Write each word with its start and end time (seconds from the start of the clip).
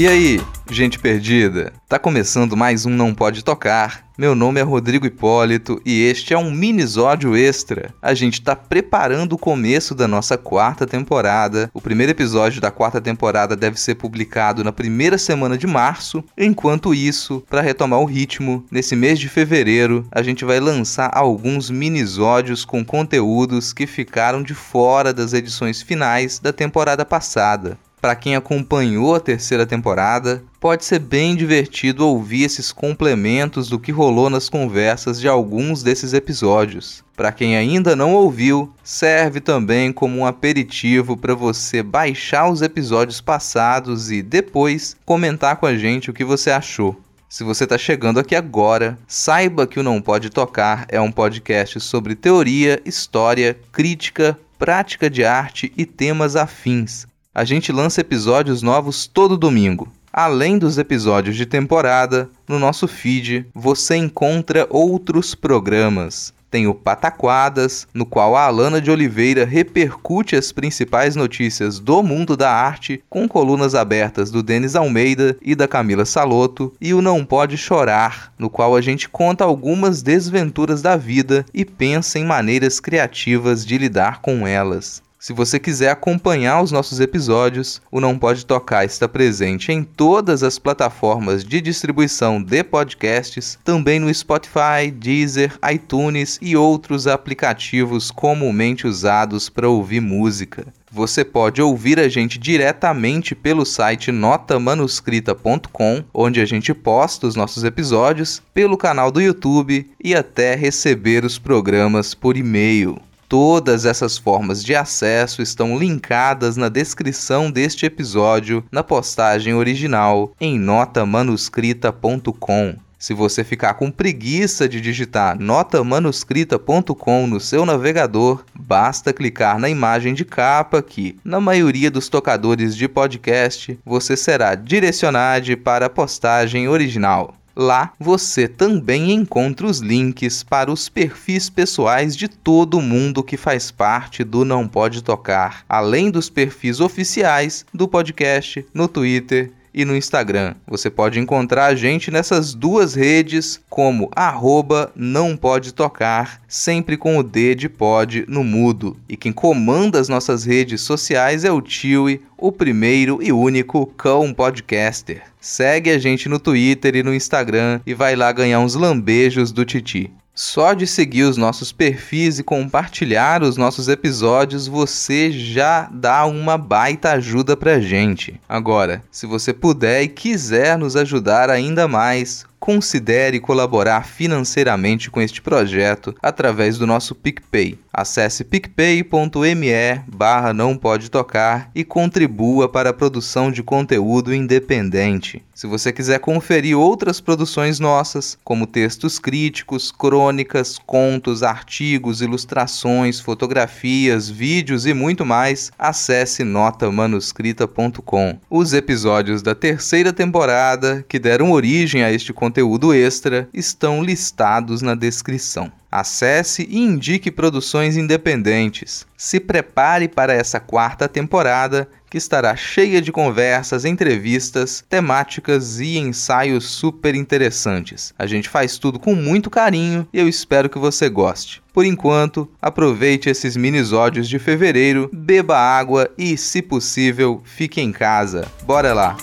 E 0.00 0.08
aí, 0.08 0.40
gente 0.70 0.98
perdida? 0.98 1.74
Tá 1.86 1.98
começando 1.98 2.56
mais 2.56 2.86
um 2.86 2.90
Não 2.90 3.12
Pode 3.12 3.44
Tocar. 3.44 4.02
Meu 4.16 4.34
nome 4.34 4.58
é 4.58 4.62
Rodrigo 4.62 5.04
Hipólito 5.04 5.78
e 5.84 6.00
este 6.04 6.32
é 6.32 6.38
um 6.38 6.50
minisódio 6.50 7.36
extra. 7.36 7.92
A 8.00 8.14
gente 8.14 8.40
tá 8.40 8.56
preparando 8.56 9.34
o 9.34 9.38
começo 9.38 9.94
da 9.94 10.08
nossa 10.08 10.38
quarta 10.38 10.86
temporada. 10.86 11.70
O 11.74 11.82
primeiro 11.82 12.12
episódio 12.12 12.62
da 12.62 12.70
quarta 12.70 12.98
temporada 12.98 13.54
deve 13.54 13.78
ser 13.78 13.96
publicado 13.96 14.64
na 14.64 14.72
primeira 14.72 15.18
semana 15.18 15.58
de 15.58 15.66
março. 15.66 16.24
Enquanto 16.34 16.94
isso, 16.94 17.44
para 17.50 17.60
retomar 17.60 18.00
o 18.00 18.06
ritmo, 18.06 18.64
nesse 18.70 18.96
mês 18.96 19.18
de 19.18 19.28
fevereiro, 19.28 20.06
a 20.10 20.22
gente 20.22 20.46
vai 20.46 20.60
lançar 20.60 21.10
alguns 21.12 21.68
minisódios 21.68 22.64
com 22.64 22.82
conteúdos 22.82 23.74
que 23.74 23.86
ficaram 23.86 24.42
de 24.42 24.54
fora 24.54 25.12
das 25.12 25.34
edições 25.34 25.82
finais 25.82 26.38
da 26.38 26.54
temporada 26.54 27.04
passada. 27.04 27.76
Para 28.00 28.16
quem 28.16 28.34
acompanhou 28.34 29.14
a 29.14 29.20
terceira 29.20 29.66
temporada, 29.66 30.42
pode 30.58 30.86
ser 30.86 30.98
bem 30.98 31.36
divertido 31.36 32.06
ouvir 32.06 32.44
esses 32.44 32.72
complementos 32.72 33.68
do 33.68 33.78
que 33.78 33.92
rolou 33.92 34.30
nas 34.30 34.48
conversas 34.48 35.20
de 35.20 35.28
alguns 35.28 35.82
desses 35.82 36.14
episódios. 36.14 37.04
Para 37.14 37.30
quem 37.30 37.58
ainda 37.58 37.94
não 37.94 38.14
ouviu, 38.14 38.72
serve 38.82 39.38
também 39.38 39.92
como 39.92 40.16
um 40.16 40.24
aperitivo 40.24 41.14
para 41.14 41.34
você 41.34 41.82
baixar 41.82 42.48
os 42.50 42.62
episódios 42.62 43.20
passados 43.20 44.10
e 44.10 44.22
depois 44.22 44.96
comentar 45.04 45.56
com 45.56 45.66
a 45.66 45.76
gente 45.76 46.08
o 46.08 46.14
que 46.14 46.24
você 46.24 46.50
achou. 46.50 46.98
Se 47.28 47.44
você 47.44 47.64
está 47.64 47.76
chegando 47.76 48.18
aqui 48.18 48.34
agora, 48.34 48.98
saiba 49.06 49.66
que 49.66 49.78
o 49.78 49.82
Não 49.82 50.00
Pode 50.00 50.30
Tocar 50.30 50.86
é 50.88 50.98
um 50.98 51.12
podcast 51.12 51.78
sobre 51.80 52.14
teoria, 52.14 52.80
história, 52.86 53.58
crítica, 53.70 54.38
prática 54.58 55.10
de 55.10 55.22
arte 55.22 55.70
e 55.76 55.84
temas 55.84 56.34
afins. 56.34 57.09
A 57.32 57.44
gente 57.44 57.70
lança 57.70 58.00
episódios 58.00 58.60
novos 58.60 59.06
todo 59.06 59.36
domingo. 59.36 59.88
Além 60.12 60.58
dos 60.58 60.78
episódios 60.78 61.36
de 61.36 61.46
temporada, 61.46 62.28
no 62.48 62.58
nosso 62.58 62.88
feed 62.88 63.46
você 63.54 63.94
encontra 63.94 64.66
outros 64.68 65.32
programas. 65.32 66.34
Tem 66.50 66.66
o 66.66 66.74
Pataquadas, 66.74 67.86
no 67.94 68.04
qual 68.04 68.34
a 68.34 68.46
Alana 68.46 68.80
de 68.80 68.90
Oliveira 68.90 69.44
repercute 69.44 70.34
as 70.34 70.50
principais 70.50 71.14
notícias 71.14 71.78
do 71.78 72.02
mundo 72.02 72.36
da 72.36 72.50
arte, 72.50 73.00
com 73.08 73.28
colunas 73.28 73.76
abertas 73.76 74.32
do 74.32 74.42
Denis 74.42 74.74
Almeida 74.74 75.36
e 75.40 75.54
da 75.54 75.68
Camila 75.68 76.04
Saloto, 76.04 76.74
e 76.80 76.92
o 76.92 77.00
Não 77.00 77.24
Pode 77.24 77.56
Chorar, 77.56 78.32
no 78.36 78.50
qual 78.50 78.74
a 78.74 78.80
gente 78.80 79.08
conta 79.08 79.44
algumas 79.44 80.02
desventuras 80.02 80.82
da 80.82 80.96
vida 80.96 81.46
e 81.54 81.64
pensa 81.64 82.18
em 82.18 82.24
maneiras 82.24 82.80
criativas 82.80 83.64
de 83.64 83.78
lidar 83.78 84.20
com 84.20 84.44
elas. 84.44 85.00
Se 85.20 85.34
você 85.34 85.58
quiser 85.58 85.90
acompanhar 85.90 86.62
os 86.62 86.72
nossos 86.72 86.98
episódios, 86.98 87.82
o 87.92 88.00
Não 88.00 88.18
Pode 88.18 88.46
Tocar 88.46 88.86
está 88.86 89.06
presente 89.06 89.70
em 89.70 89.84
todas 89.84 90.42
as 90.42 90.58
plataformas 90.58 91.44
de 91.44 91.60
distribuição 91.60 92.42
de 92.42 92.64
podcasts, 92.64 93.58
também 93.62 94.00
no 94.00 94.12
Spotify, 94.14 94.90
Deezer, 94.90 95.58
iTunes 95.70 96.38
e 96.40 96.56
outros 96.56 97.06
aplicativos 97.06 98.10
comumente 98.10 98.86
usados 98.86 99.50
para 99.50 99.68
ouvir 99.68 100.00
música. 100.00 100.68
Você 100.90 101.22
pode 101.22 101.60
ouvir 101.60 102.00
a 102.00 102.08
gente 102.08 102.38
diretamente 102.38 103.34
pelo 103.34 103.66
site 103.66 104.10
notamanuscrita.com, 104.10 106.02
onde 106.14 106.40
a 106.40 106.46
gente 106.46 106.72
posta 106.72 107.26
os 107.26 107.36
nossos 107.36 107.62
episódios, 107.62 108.42
pelo 108.54 108.78
canal 108.78 109.10
do 109.10 109.20
YouTube 109.20 109.86
e 110.02 110.14
até 110.14 110.54
receber 110.54 111.26
os 111.26 111.38
programas 111.38 112.14
por 112.14 112.38
e-mail. 112.38 112.98
Todas 113.30 113.84
essas 113.84 114.18
formas 114.18 114.64
de 114.64 114.74
acesso 114.74 115.40
estão 115.40 115.78
linkadas 115.78 116.56
na 116.56 116.68
descrição 116.68 117.48
deste 117.48 117.86
episódio, 117.86 118.64
na 118.72 118.82
postagem 118.82 119.54
original 119.54 120.32
em 120.40 120.58
notamanuscrita.com. 120.58 122.74
Se 122.98 123.14
você 123.14 123.44
ficar 123.44 123.74
com 123.74 123.88
preguiça 123.88 124.68
de 124.68 124.80
digitar 124.80 125.38
notamanuscrita.com 125.38 127.28
no 127.28 127.38
seu 127.38 127.64
navegador, 127.64 128.42
basta 128.52 129.12
clicar 129.12 129.60
na 129.60 129.70
imagem 129.70 130.12
de 130.12 130.24
capa 130.24 130.82
que, 130.82 131.16
na 131.24 131.40
maioria 131.40 131.88
dos 131.88 132.08
tocadores 132.08 132.76
de 132.76 132.88
podcast, 132.88 133.78
você 133.86 134.16
será 134.16 134.56
direcionado 134.56 135.56
para 135.56 135.86
a 135.86 135.90
postagem 135.90 136.68
original. 136.68 137.36
Lá 137.62 137.92
você 138.00 138.48
também 138.48 139.12
encontra 139.12 139.66
os 139.66 139.80
links 139.80 140.42
para 140.42 140.72
os 140.72 140.88
perfis 140.88 141.50
pessoais 141.50 142.16
de 142.16 142.26
todo 142.26 142.80
mundo 142.80 143.22
que 143.22 143.36
faz 143.36 143.70
parte 143.70 144.24
do 144.24 144.46
Não 144.46 144.66
Pode 144.66 145.04
Tocar, 145.04 145.62
além 145.68 146.10
dos 146.10 146.30
perfis 146.30 146.80
oficiais 146.80 147.66
do 147.74 147.86
podcast 147.86 148.64
no 148.72 148.88
Twitter 148.88 149.52
e 149.72 149.84
no 149.84 149.96
Instagram. 149.96 150.54
Você 150.66 150.90
pode 150.90 151.18
encontrar 151.18 151.66
a 151.66 151.74
gente 151.74 152.10
nessas 152.10 152.54
duas 152.54 152.94
redes 152.94 153.60
como 153.68 154.10
arroba 154.14 154.92
não 154.94 155.36
pode 155.36 155.72
tocar, 155.72 156.40
sempre 156.48 156.96
com 156.96 157.16
o 157.16 157.22
D 157.22 157.54
de 157.54 157.68
pod 157.68 158.24
no 158.28 158.42
mudo. 158.42 158.96
E 159.08 159.16
quem 159.16 159.32
comanda 159.32 159.98
as 159.98 160.08
nossas 160.08 160.44
redes 160.44 160.80
sociais 160.80 161.44
é 161.44 161.52
o 161.52 161.60
Tiwi, 161.60 162.22
o 162.36 162.50
primeiro 162.50 163.22
e 163.22 163.32
único 163.32 163.86
cão 163.86 164.32
podcaster. 164.32 165.22
Segue 165.40 165.90
a 165.90 165.98
gente 165.98 166.28
no 166.28 166.38
Twitter 166.38 166.96
e 166.96 167.02
no 167.02 167.14
Instagram 167.14 167.80
e 167.86 167.94
vai 167.94 168.14
lá 168.14 168.30
ganhar 168.32 168.60
uns 168.60 168.74
lambejos 168.74 169.52
do 169.52 169.64
Titi. 169.64 170.10
Só 170.34 170.74
de 170.74 170.86
seguir 170.86 171.24
os 171.24 171.36
nossos 171.36 171.72
perfis 171.72 172.38
e 172.38 172.44
compartilhar 172.44 173.42
os 173.42 173.56
nossos 173.56 173.88
episódios, 173.88 174.66
você 174.66 175.30
já 175.30 175.88
dá 175.92 176.24
uma 176.24 176.56
baita 176.56 177.12
ajuda 177.12 177.56
pra 177.56 177.80
gente. 177.80 178.40
Agora, 178.48 179.02
se 179.10 179.26
você 179.26 179.52
puder 179.52 180.02
e 180.02 180.08
quiser 180.08 180.78
nos 180.78 180.96
ajudar 180.96 181.50
ainda 181.50 181.86
mais, 181.86 182.46
considere 182.60 183.40
colaborar 183.40 184.06
financeiramente 184.06 185.10
com 185.10 185.20
este 185.20 185.40
projeto 185.40 186.14
através 186.22 186.76
do 186.76 186.86
nosso 186.86 187.14
PicPay. 187.14 187.78
Acesse 187.92 188.44
picpay.me 188.44 189.70
barra 190.06 190.52
não 190.52 190.76
pode 190.76 191.10
tocar 191.10 191.70
e 191.74 191.82
contribua 191.82 192.68
para 192.68 192.90
a 192.90 192.92
produção 192.92 193.50
de 193.50 193.62
conteúdo 193.62 194.32
independente. 194.34 195.42
Se 195.54 195.66
você 195.66 195.92
quiser 195.92 196.20
conferir 196.20 196.78
outras 196.78 197.20
produções 197.20 197.78
nossas, 197.78 198.38
como 198.44 198.66
textos 198.66 199.18
críticos, 199.18 199.92
crônicas, 199.92 200.78
contos, 200.78 201.42
artigos, 201.42 202.22
ilustrações, 202.22 203.20
fotografias, 203.20 204.30
vídeos 204.30 204.86
e 204.86 204.94
muito 204.94 205.26
mais, 205.26 205.70
acesse 205.78 206.44
notamanuscrita.com. 206.44 208.38
Os 208.48 208.72
episódios 208.72 209.42
da 209.42 209.54
terceira 209.54 210.12
temporada, 210.12 211.04
que 211.06 211.18
deram 211.18 211.52
origem 211.52 212.02
a 212.02 212.10
este 212.10 212.32
conteúdo 212.32 212.49
extra, 212.94 213.48
estão 213.52 214.02
listados 214.02 214.82
na 214.82 214.94
descrição. 214.94 215.70
Acesse 215.90 216.66
e 216.70 216.78
indique 216.78 217.30
produções 217.30 217.96
independentes. 217.96 219.04
Se 219.16 219.40
prepare 219.40 220.08
para 220.08 220.32
essa 220.32 220.60
quarta 220.60 221.08
temporada 221.08 221.88
que 222.08 222.16
estará 222.18 222.54
cheia 222.56 223.00
de 223.00 223.12
conversas, 223.12 223.84
entrevistas, 223.84 224.84
temáticas 224.88 225.78
e 225.80 225.96
ensaios 225.96 226.64
super 226.64 227.14
interessantes. 227.14 228.12
A 228.18 228.26
gente 228.26 228.48
faz 228.48 228.78
tudo 228.78 228.98
com 228.98 229.14
muito 229.14 229.48
carinho 229.48 230.06
e 230.12 230.18
eu 230.18 230.28
espero 230.28 230.68
que 230.68 230.78
você 230.78 231.08
goste. 231.08 231.62
Por 231.72 231.84
enquanto, 231.84 232.50
aproveite 232.60 233.28
esses 233.28 233.56
minisódios 233.56 234.28
de 234.28 234.38
fevereiro, 234.38 235.08
beba 235.12 235.56
água 235.56 236.10
e, 236.18 236.36
se 236.36 236.60
possível, 236.60 237.40
fique 237.44 237.80
em 237.80 237.92
casa. 237.92 238.46
Bora 238.64 238.92
lá! 238.92 239.16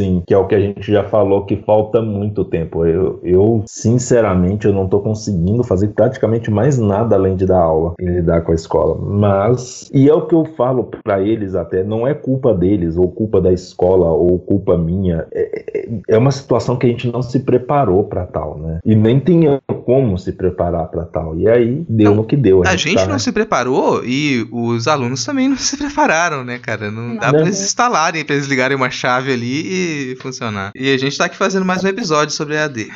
Sim, 0.00 0.22
que 0.26 0.32
é 0.32 0.38
o 0.38 0.46
que 0.46 0.54
a 0.54 0.60
gente 0.60 0.90
já 0.90 1.04
falou 1.04 1.44
que 1.44 1.56
falta 1.56 2.00
muito 2.00 2.42
tempo. 2.42 2.86
Eu, 2.86 3.20
eu 3.22 3.62
sinceramente, 3.66 4.66
eu 4.66 4.72
não 4.72 4.86
estou 4.86 5.02
conseguindo 5.02 5.62
fazer 5.62 5.88
praticamente 5.88 6.50
mais 6.50 6.78
nada 6.78 7.16
além 7.16 7.36
de 7.36 7.44
dar 7.44 7.60
aula 7.60 7.92
e 8.00 8.06
lidar 8.06 8.40
com 8.40 8.52
a 8.52 8.54
escola. 8.54 8.98
Mas, 8.98 9.90
e 9.92 10.08
é 10.08 10.14
o 10.14 10.26
que 10.26 10.34
eu 10.34 10.46
falo 10.56 10.84
para 11.04 11.20
eles 11.20 11.54
até, 11.54 11.84
não 11.84 12.06
é 12.06 12.14
culpa 12.14 12.54
deles, 12.54 12.96
ou 12.96 13.10
culpa 13.10 13.42
da 13.42 13.52
escola, 13.52 14.10
ou 14.10 14.38
culpa 14.38 14.78
minha. 14.78 15.26
É, 15.32 15.64
é, 15.76 15.88
é 16.08 16.16
uma 16.16 16.30
situação 16.30 16.76
que 16.76 16.86
a 16.86 16.88
gente 16.88 17.12
não 17.12 17.20
se 17.20 17.40
preparou 17.40 18.04
para 18.04 18.24
tal, 18.24 18.56
né? 18.58 18.78
E 18.82 18.96
nem 18.96 19.18
tinha 19.18 19.60
como 19.84 20.16
se 20.16 20.32
preparar 20.32 20.86
para 20.86 21.04
tal. 21.04 21.36
E 21.36 21.46
aí 21.46 21.84
deu 21.86 22.10
não, 22.10 22.16
no 22.16 22.24
que 22.24 22.36
deu. 22.36 22.62
A, 22.62 22.68
a 22.68 22.70
gente, 22.70 22.88
gente 22.88 22.98
tá, 23.00 23.04
não 23.04 23.12
né? 23.14 23.18
se 23.18 23.32
preparou 23.32 24.02
e 24.02 24.48
os 24.50 24.88
alunos 24.88 25.22
também 25.26 25.46
não 25.46 25.58
se 25.58 25.76
prepararam, 25.78 26.42
né, 26.42 26.58
cara? 26.58 26.90
Não, 26.90 27.08
não 27.08 27.16
dá 27.16 27.28
para 27.28 27.42
eles 27.42 27.60
instalarem, 27.60 28.24
para 28.24 28.34
eles 28.34 28.46
ligarem 28.46 28.76
uma 28.76 28.88
chave 28.88 29.30
ali 29.30 29.60
e 29.66 29.89
funcionar. 30.20 30.72
E 30.74 30.92
a 30.92 30.98
gente 30.98 31.16
tá 31.16 31.24
aqui 31.26 31.36
fazendo 31.36 31.64
mais 31.64 31.82
um 31.84 31.88
episódio 31.88 32.34
sobre 32.34 32.54
EAD. 32.54 32.88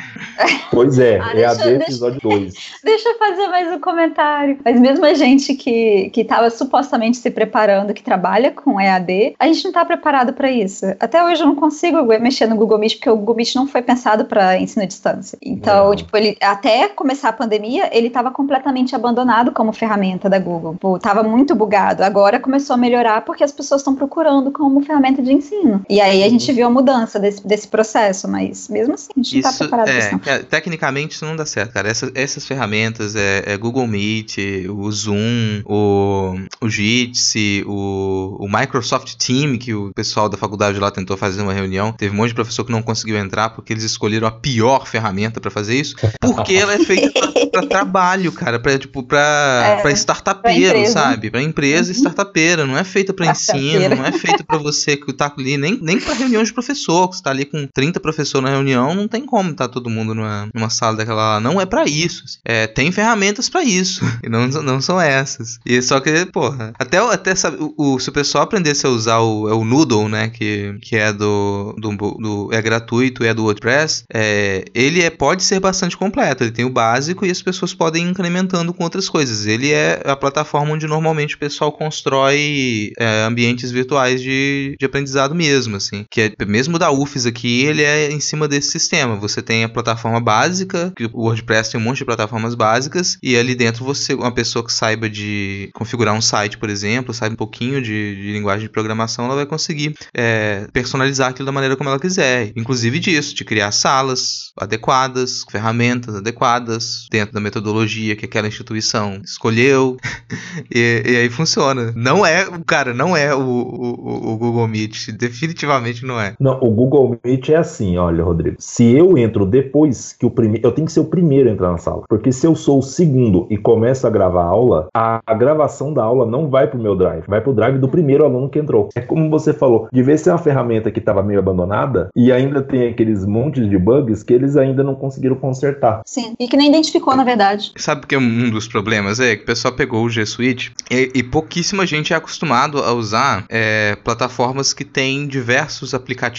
Pois 0.71 0.97
é, 0.99 1.19
ah, 1.19 1.35
EAD 1.35 1.57
deixa, 1.57 1.83
episódio 1.83 2.19
2. 2.21 2.53
Deixa 2.83 3.09
eu 3.09 3.17
fazer 3.17 3.47
mais 3.47 3.71
um 3.71 3.79
comentário. 3.79 4.57
Mas 4.63 4.79
mesmo 4.79 5.05
a 5.05 5.13
gente 5.13 5.53
que, 5.53 6.09
que 6.09 6.23
tava 6.23 6.49
supostamente 6.49 7.17
se 7.17 7.29
preparando, 7.31 7.93
que 7.93 8.03
trabalha 8.03 8.51
com 8.51 8.79
EAD, 8.79 9.35
a 9.39 9.47
gente 9.47 9.65
não 9.65 9.71
tá 9.71 9.85
preparado 9.85 10.33
para 10.33 10.51
isso. 10.51 10.85
Até 10.99 11.23
hoje 11.23 11.41
eu 11.41 11.47
não 11.47 11.55
consigo 11.55 12.03
mexer 12.19 12.47
no 12.47 12.55
Google 12.55 12.77
Meet, 12.77 12.95
porque 12.95 13.09
o 13.09 13.17
Google 13.17 13.35
Meet 13.35 13.55
não 13.55 13.67
foi 13.67 13.81
pensado 13.81 14.25
para 14.25 14.57
ensino 14.59 14.83
à 14.83 14.85
distância. 14.85 15.37
Então, 15.41 15.89
não. 15.89 15.95
tipo, 15.95 16.15
ele 16.15 16.37
até 16.41 16.87
começar 16.87 17.29
a 17.29 17.33
pandemia, 17.33 17.89
ele 17.95 18.09
tava 18.09 18.31
completamente 18.31 18.95
abandonado 18.95 19.51
como 19.51 19.73
ferramenta 19.73 20.29
da 20.29 20.39
Google. 20.39 20.73
Tipo, 20.73 20.99
tava 20.99 21.23
muito 21.23 21.55
bugado. 21.55 22.03
Agora 22.03 22.39
começou 22.39 22.75
a 22.75 22.77
melhorar 22.77 23.21
porque 23.21 23.43
as 23.43 23.51
pessoas 23.51 23.81
estão 23.81 23.95
procurando 23.95 24.51
como 24.51 24.81
ferramenta 24.81 25.21
de 25.21 25.33
ensino. 25.33 25.83
E 25.89 25.99
aí 25.99 26.23
a 26.23 26.29
gente 26.29 26.51
viu 26.51 26.67
a 26.67 26.69
mudança 26.69 26.84
desse, 27.19 27.47
desse 27.47 27.67
processo, 27.67 28.27
mas 28.27 28.67
mesmo 28.69 28.93
assim, 28.93 29.09
a 29.15 29.19
gente 29.19 29.39
isso, 29.39 29.47
não 29.47 29.51
tá 29.51 29.57
preparado 29.57 29.89
é, 29.89 29.99
isso. 29.99 30.21
É, 30.25 30.39
tecnicamente 30.39 31.15
isso 31.15 31.25
não 31.25 31.35
dá 31.35 31.45
certo, 31.45 31.73
cara. 31.73 31.89
Essa, 31.89 32.11
essas 32.13 32.45
ferramentas, 32.45 33.15
é, 33.15 33.43
é, 33.45 33.57
Google 33.57 33.87
Meet, 33.87 34.37
o 34.69 34.91
Zoom, 34.91 35.61
o, 35.65 36.35
o 36.61 36.69
Jitsi, 36.69 37.63
o, 37.65 38.37
o 38.39 38.47
Microsoft 38.47 39.15
Team, 39.15 39.57
que 39.57 39.73
o 39.73 39.91
pessoal 39.93 40.29
da 40.29 40.37
faculdade 40.37 40.79
lá 40.79 40.91
tentou 40.91 41.17
fazer 41.17 41.41
uma 41.41 41.53
reunião. 41.53 41.91
Teve 41.91 42.13
um 42.13 42.17
monte 42.17 42.29
de 42.29 42.35
professor 42.35 42.63
que 42.63 42.71
não 42.71 42.81
conseguiu 42.81 43.17
entrar 43.17 43.49
porque 43.49 43.73
eles 43.73 43.83
escolheram 43.83 44.27
a 44.27 44.31
pior 44.31 44.85
ferramenta 44.85 45.39
para 45.39 45.49
fazer 45.49 45.75
isso, 45.79 45.95
porque 46.19 46.53
ela 46.53 46.73
é 46.73 46.79
feita 46.79 47.11
para 47.51 47.65
trabalho, 47.67 48.31
cara, 48.31 48.59
para 48.59 48.77
tipo, 48.77 49.01
pra, 49.03 49.77
é, 49.79 49.81
pra 49.81 49.91
startupeiro, 49.91 50.81
pra 50.81 50.89
sabe? 50.89 51.31
Pra 51.31 51.41
empresa 51.41 51.91
uhum. 51.91 51.97
startupeira, 51.97 52.65
não 52.65 52.77
é 52.77 52.83
feita 52.83 53.13
para 53.13 53.27
ensino, 53.27 53.95
não 53.95 54.05
é 54.05 54.11
feita 54.11 54.43
para 54.43 54.57
você 54.57 54.97
que 54.97 55.11
tá 55.13 55.31
ali, 55.37 55.57
nem, 55.57 55.79
nem 55.81 55.99
para 55.99 56.13
reunião 56.13 56.43
de 56.43 56.53
professor 56.53 56.64
professor, 56.65 57.09
que 57.09 57.15
está 57.15 57.29
ali 57.29 57.45
com 57.45 57.67
30 57.67 57.99
professores 57.99 58.43
na 58.43 58.55
reunião, 58.55 58.95
não 58.95 59.07
tem 59.07 59.25
como 59.25 59.53
tá 59.53 59.67
todo 59.67 59.89
mundo 59.89 60.15
numa, 60.15 60.49
numa 60.53 60.69
sala 60.69 60.97
daquela 60.97 61.33
lá. 61.33 61.39
Não 61.39 61.61
é 61.61 61.65
para 61.65 61.85
isso. 61.85 62.23
É, 62.43 62.65
tem 62.65 62.91
ferramentas 62.91 63.47
para 63.47 63.63
isso. 63.63 64.03
E 64.23 64.29
não, 64.29 64.47
não 64.47 64.81
são 64.81 64.99
essas. 64.99 65.59
E 65.65 65.79
só 65.81 65.99
que, 65.99 66.25
porra, 66.27 66.73
até, 66.79 66.97
até 66.97 67.35
sabe, 67.35 67.57
o, 67.59 67.73
o, 67.77 67.99
se 67.99 68.09
o 68.09 68.13
pessoal 68.13 68.45
aprendesse 68.45 68.85
a 68.85 68.89
usar 68.89 69.19
o, 69.19 69.47
é 69.47 69.53
o 69.53 69.63
Noodle, 69.63 70.09
né? 70.09 70.29
Que, 70.29 70.75
que 70.81 70.95
é 70.95 71.13
do, 71.13 71.75
do, 71.77 71.91
do 71.95 72.49
é 72.51 72.61
gratuito 72.61 73.23
e 73.23 73.27
é 73.27 73.33
do 73.33 73.43
WordPress, 73.43 74.05
é, 74.11 74.65
ele 74.73 75.03
é, 75.03 75.11
pode 75.11 75.43
ser 75.43 75.59
bastante 75.59 75.95
completo. 75.95 76.43
Ele 76.43 76.51
tem 76.51 76.65
o 76.65 76.71
básico 76.71 77.25
e 77.25 77.29
as 77.29 77.41
pessoas 77.41 77.73
podem 77.73 78.03
ir 78.05 78.09
incrementando 78.09 78.73
com 78.73 78.83
outras 78.83 79.07
coisas. 79.07 79.45
Ele 79.45 79.71
é 79.71 80.01
a 80.05 80.15
plataforma 80.15 80.73
onde 80.73 80.87
normalmente 80.87 81.35
o 81.35 81.39
pessoal 81.39 81.71
constrói 81.71 82.91
é, 82.97 83.23
ambientes 83.25 83.69
virtuais 83.69 84.21
de, 84.21 84.75
de 84.79 84.85
aprendizado 84.85 85.35
mesmo, 85.35 85.75
assim. 85.75 86.05
Que 86.09 86.21
é 86.21 86.45
mesmo 86.55 86.79
da 86.79 86.89
UFES 86.89 87.25
aqui, 87.25 87.65
ele 87.65 87.83
é 87.83 88.09
em 88.09 88.21
cima 88.21 88.47
desse 88.47 88.71
sistema. 88.71 89.17
Você 89.17 89.41
tem 89.41 89.65
a 89.65 89.69
plataforma 89.69 90.21
básica, 90.21 90.93
que 90.95 91.03
o 91.03 91.23
WordPress 91.23 91.69
tem 91.69 91.81
um 91.81 91.83
monte 91.83 91.97
de 91.97 92.05
plataformas 92.05 92.55
básicas, 92.55 93.17
e 93.21 93.35
ali 93.35 93.53
dentro 93.53 93.83
você, 93.83 94.13
uma 94.13 94.31
pessoa 94.31 94.63
que 94.63 94.71
saiba 94.71 95.09
de 95.09 95.69
configurar 95.73 96.15
um 96.15 96.21
site, 96.21 96.57
por 96.57 96.69
exemplo, 96.69 97.13
saiba 97.13 97.33
um 97.33 97.35
pouquinho 97.37 97.81
de, 97.81 98.15
de 98.15 98.31
linguagem 98.31 98.67
de 98.67 98.71
programação, 98.71 99.25
ela 99.25 99.35
vai 99.35 99.45
conseguir 99.45 99.95
é, 100.13 100.65
personalizar 100.71 101.31
aquilo 101.31 101.45
da 101.45 101.51
maneira 101.51 101.75
como 101.75 101.89
ela 101.89 101.99
quiser. 101.99 102.53
Inclusive 102.55 102.99
disso, 102.99 103.35
de 103.35 103.43
criar 103.43 103.73
salas 103.73 104.53
adequadas, 104.57 105.43
ferramentas 105.51 106.15
adequadas, 106.15 107.07
dentro 107.11 107.33
da 107.33 107.41
metodologia 107.41 108.15
que 108.15 108.23
aquela 108.23 108.47
instituição 108.47 109.19
escolheu. 109.25 109.97
e, 110.73 111.03
e, 111.05 111.17
aí 111.17 111.29
funciona. 111.29 111.91
Não 111.97 112.25
é, 112.25 112.47
cara, 112.65 112.93
não 112.93 113.17
é 113.17 113.35
o, 113.35 113.41
o, 113.41 114.31
o 114.31 114.37
Google 114.37 114.69
Meet. 114.69 115.11
Definitivamente 115.11 116.05
não 116.05 116.17
é. 116.17 116.33
Não, 116.45 116.59
o 116.61 116.69
Google 116.69 117.17
Meet 117.25 117.49
é 117.49 117.55
assim, 117.55 117.97
olha, 117.97 118.23
Rodrigo. 118.23 118.57
Se 118.59 118.95
eu 118.95 119.17
entro 119.17 119.47
depois 119.47 120.13
que 120.13 120.27
o 120.27 120.29
primeiro. 120.29 120.67
Eu 120.67 120.71
tenho 120.71 120.85
que 120.85 120.91
ser 120.91 120.99
o 120.99 121.05
primeiro 121.05 121.49
a 121.49 121.51
entrar 121.51 121.71
na 121.71 121.79
sala. 121.79 122.03
Porque 122.07 122.31
se 122.31 122.45
eu 122.45 122.55
sou 122.55 122.77
o 122.77 122.83
segundo 122.83 123.47
e 123.49 123.57
começo 123.57 124.05
a 124.05 124.11
gravar 124.11 124.43
a 124.43 124.49
aula, 124.49 124.87
a, 124.95 125.21
a 125.25 125.33
gravação 125.33 125.91
da 125.91 126.03
aula 126.03 126.23
não 126.23 126.47
vai 126.47 126.67
pro 126.67 126.79
meu 126.79 126.95
drive, 126.95 127.23
vai 127.27 127.41
pro 127.41 127.51
drive 127.51 127.79
do 127.79 127.89
primeiro 127.89 128.23
aluno 128.23 128.47
que 128.47 128.59
entrou. 128.59 128.89
É 128.93 129.01
como 129.01 129.27
você 129.27 129.53
falou, 129.55 129.87
de 129.91 130.03
vez 130.03 130.21
ser 130.21 130.29
uma 130.29 130.37
ferramenta 130.37 130.91
que 130.91 130.99
estava 130.99 131.23
meio 131.23 131.39
abandonada 131.39 132.09
e 132.15 132.31
ainda 132.31 132.61
tem 132.61 132.89
aqueles 132.89 133.25
montes 133.25 133.67
de 133.67 133.77
bugs 133.79 134.21
que 134.21 134.31
eles 134.31 134.55
ainda 134.55 134.83
não 134.83 134.93
conseguiram 134.93 135.37
consertar. 135.37 136.03
Sim, 136.05 136.35
e 136.39 136.47
que 136.47 136.55
nem 136.55 136.69
identificou, 136.69 137.15
na 137.15 137.23
verdade. 137.23 137.71
Sabe 137.75 138.05
que 138.05 138.13
é 138.13 138.19
um 138.19 138.51
dos 138.51 138.67
problemas 138.67 139.19
é 139.19 139.35
que 139.35 139.41
o 139.41 139.45
pessoal 139.47 139.73
pegou 139.73 140.03
o 140.03 140.09
G 140.11 140.23
Suite 140.27 140.73
e, 140.91 141.11
e 141.15 141.23
pouquíssima 141.23 141.87
gente 141.87 142.13
é 142.13 142.15
acostumado 142.15 142.83
a 142.83 142.93
usar 142.93 143.45
é, 143.49 143.95
plataformas 144.03 144.75
que 144.75 144.85
têm 144.85 145.25
diversos 145.25 145.95
aplicativos 145.95 146.34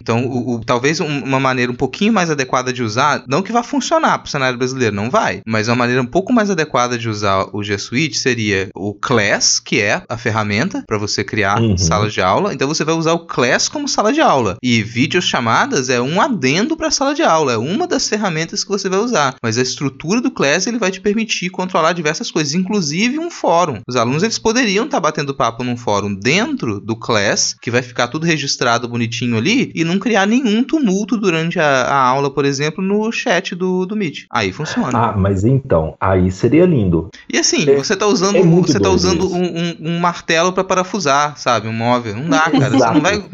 então, 0.00 0.24
o, 0.26 0.54
o, 0.54 0.64
talvez 0.64 1.00
uma 1.00 1.40
maneira 1.40 1.72
um 1.72 1.74
pouquinho 1.74 2.12
mais 2.12 2.30
adequada 2.30 2.72
de 2.72 2.82
usar, 2.82 3.24
não 3.26 3.42
que 3.42 3.52
vá 3.52 3.62
funcionar 3.62 4.18
para 4.18 4.26
o 4.26 4.30
cenário 4.30 4.58
brasileiro, 4.58 4.94
não 4.94 5.10
vai, 5.10 5.40
mas 5.46 5.68
uma 5.68 5.76
maneira 5.76 6.02
um 6.02 6.06
pouco 6.06 6.32
mais 6.32 6.50
adequada 6.50 6.98
de 6.98 7.08
usar 7.08 7.48
o 7.52 7.62
G 7.62 7.78
Suite 7.78 8.18
seria 8.18 8.68
o 8.74 8.94
Class, 8.94 9.58
que 9.58 9.80
é 9.80 10.02
a 10.08 10.16
ferramenta 10.16 10.82
para 10.86 10.98
você 10.98 11.24
criar 11.24 11.60
uhum. 11.60 11.76
salas 11.76 12.12
de 12.12 12.20
aula. 12.20 12.52
Então, 12.52 12.68
você 12.68 12.84
vai 12.84 12.94
usar 12.94 13.12
o 13.12 13.26
Class 13.26 13.68
como 13.68 13.88
sala 13.88 14.12
de 14.12 14.20
aula. 14.20 14.56
E 14.62 14.82
vídeos 14.82 15.24
chamadas 15.24 15.88
é 15.88 16.00
um 16.00 16.20
adendo 16.20 16.76
para 16.76 16.88
a 16.88 16.92
sala 16.92 17.14
de 17.14 17.22
aula, 17.22 17.52
é 17.52 17.58
uma 17.58 17.86
das 17.86 18.08
ferramentas 18.08 18.62
que 18.62 18.70
você 18.70 18.88
vai 18.88 18.98
usar. 18.98 19.36
Mas 19.42 19.58
a 19.58 19.62
estrutura 19.62 20.20
do 20.20 20.30
Class 20.30 20.66
ele 20.66 20.78
vai 20.78 20.90
te 20.90 21.00
permitir 21.00 21.50
controlar 21.50 21.92
diversas 21.92 22.30
coisas, 22.30 22.54
inclusive 22.54 23.18
um 23.18 23.30
fórum. 23.30 23.80
Os 23.86 23.96
alunos 23.96 24.22
eles 24.22 24.38
poderiam 24.38 24.84
estar 24.84 24.98
tá 24.98 25.00
batendo 25.00 25.34
papo 25.34 25.64
num 25.64 25.76
fórum 25.76 26.14
dentro 26.14 26.80
do 26.80 26.96
Class, 26.96 27.56
que 27.60 27.70
vai 27.70 27.82
ficar 27.82 28.08
tudo 28.08 28.26
registrado 28.26 28.88
bonitinho 28.88 29.37
ali 29.38 29.72
e 29.74 29.84
não 29.84 29.98
criar 29.98 30.26
nenhum 30.26 30.62
tumulto 30.62 31.16
durante 31.16 31.58
a, 31.58 31.82
a 31.82 31.96
aula, 31.96 32.30
por 32.30 32.44
exemplo, 32.44 32.82
no 32.82 33.10
chat 33.12 33.54
do, 33.54 33.86
do 33.86 33.96
Meet. 33.96 34.26
Aí 34.30 34.52
funciona. 34.52 34.90
Ah, 34.92 35.16
mas 35.16 35.44
então, 35.44 35.96
aí 36.00 36.30
seria 36.30 36.66
lindo. 36.66 37.08
E 37.32 37.38
assim, 37.38 37.68
é, 37.68 37.76
você 37.76 37.96
tá 37.96 38.06
usando, 38.06 38.36
é 38.36 38.42
você 38.42 38.78
tá 38.80 38.90
usando 38.90 39.32
um, 39.32 39.44
um, 39.44 39.76
um, 39.80 39.98
martelo 39.98 40.52
para 40.52 40.64
parafusar, 40.64 41.36
sabe? 41.38 41.68
Um 41.68 41.72
móvel. 41.72 42.16
Não 42.16 42.28
dá, 42.28 42.50
cara. 42.50 42.70
Você 42.70 42.86
não 42.86 43.00
vai, 43.00 43.24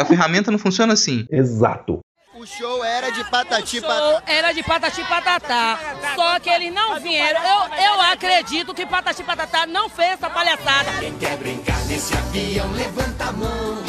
a 0.00 0.04
ferramenta 0.04 0.50
não 0.50 0.58
funciona 0.58 0.92
assim. 0.92 1.26
Exato. 1.30 2.00
O 2.38 2.44
show 2.44 2.84
era 2.84 3.10
de 3.10 3.24
patati 3.30 3.80
patatá. 3.80 4.22
Era 4.26 4.52
de 4.52 4.62
patati 4.62 5.02
patatá. 5.04 5.78
Só 6.14 6.38
que 6.38 6.50
eles 6.50 6.72
não 6.72 7.00
vieram. 7.00 7.40
Eu, 7.40 7.84
eu 7.84 8.00
acredito 8.12 8.74
que 8.74 8.84
patati 8.84 9.24
patatá 9.24 9.66
não 9.66 9.88
fez 9.88 10.12
essa 10.12 10.28
palhaçada. 10.28 10.90
Quem 11.00 11.16
quer 11.16 11.38
brincar 11.38 11.82
nesse 11.86 12.14
avião, 12.14 12.70
levanta 12.72 13.24
a 13.24 13.32
mão. 13.32 13.85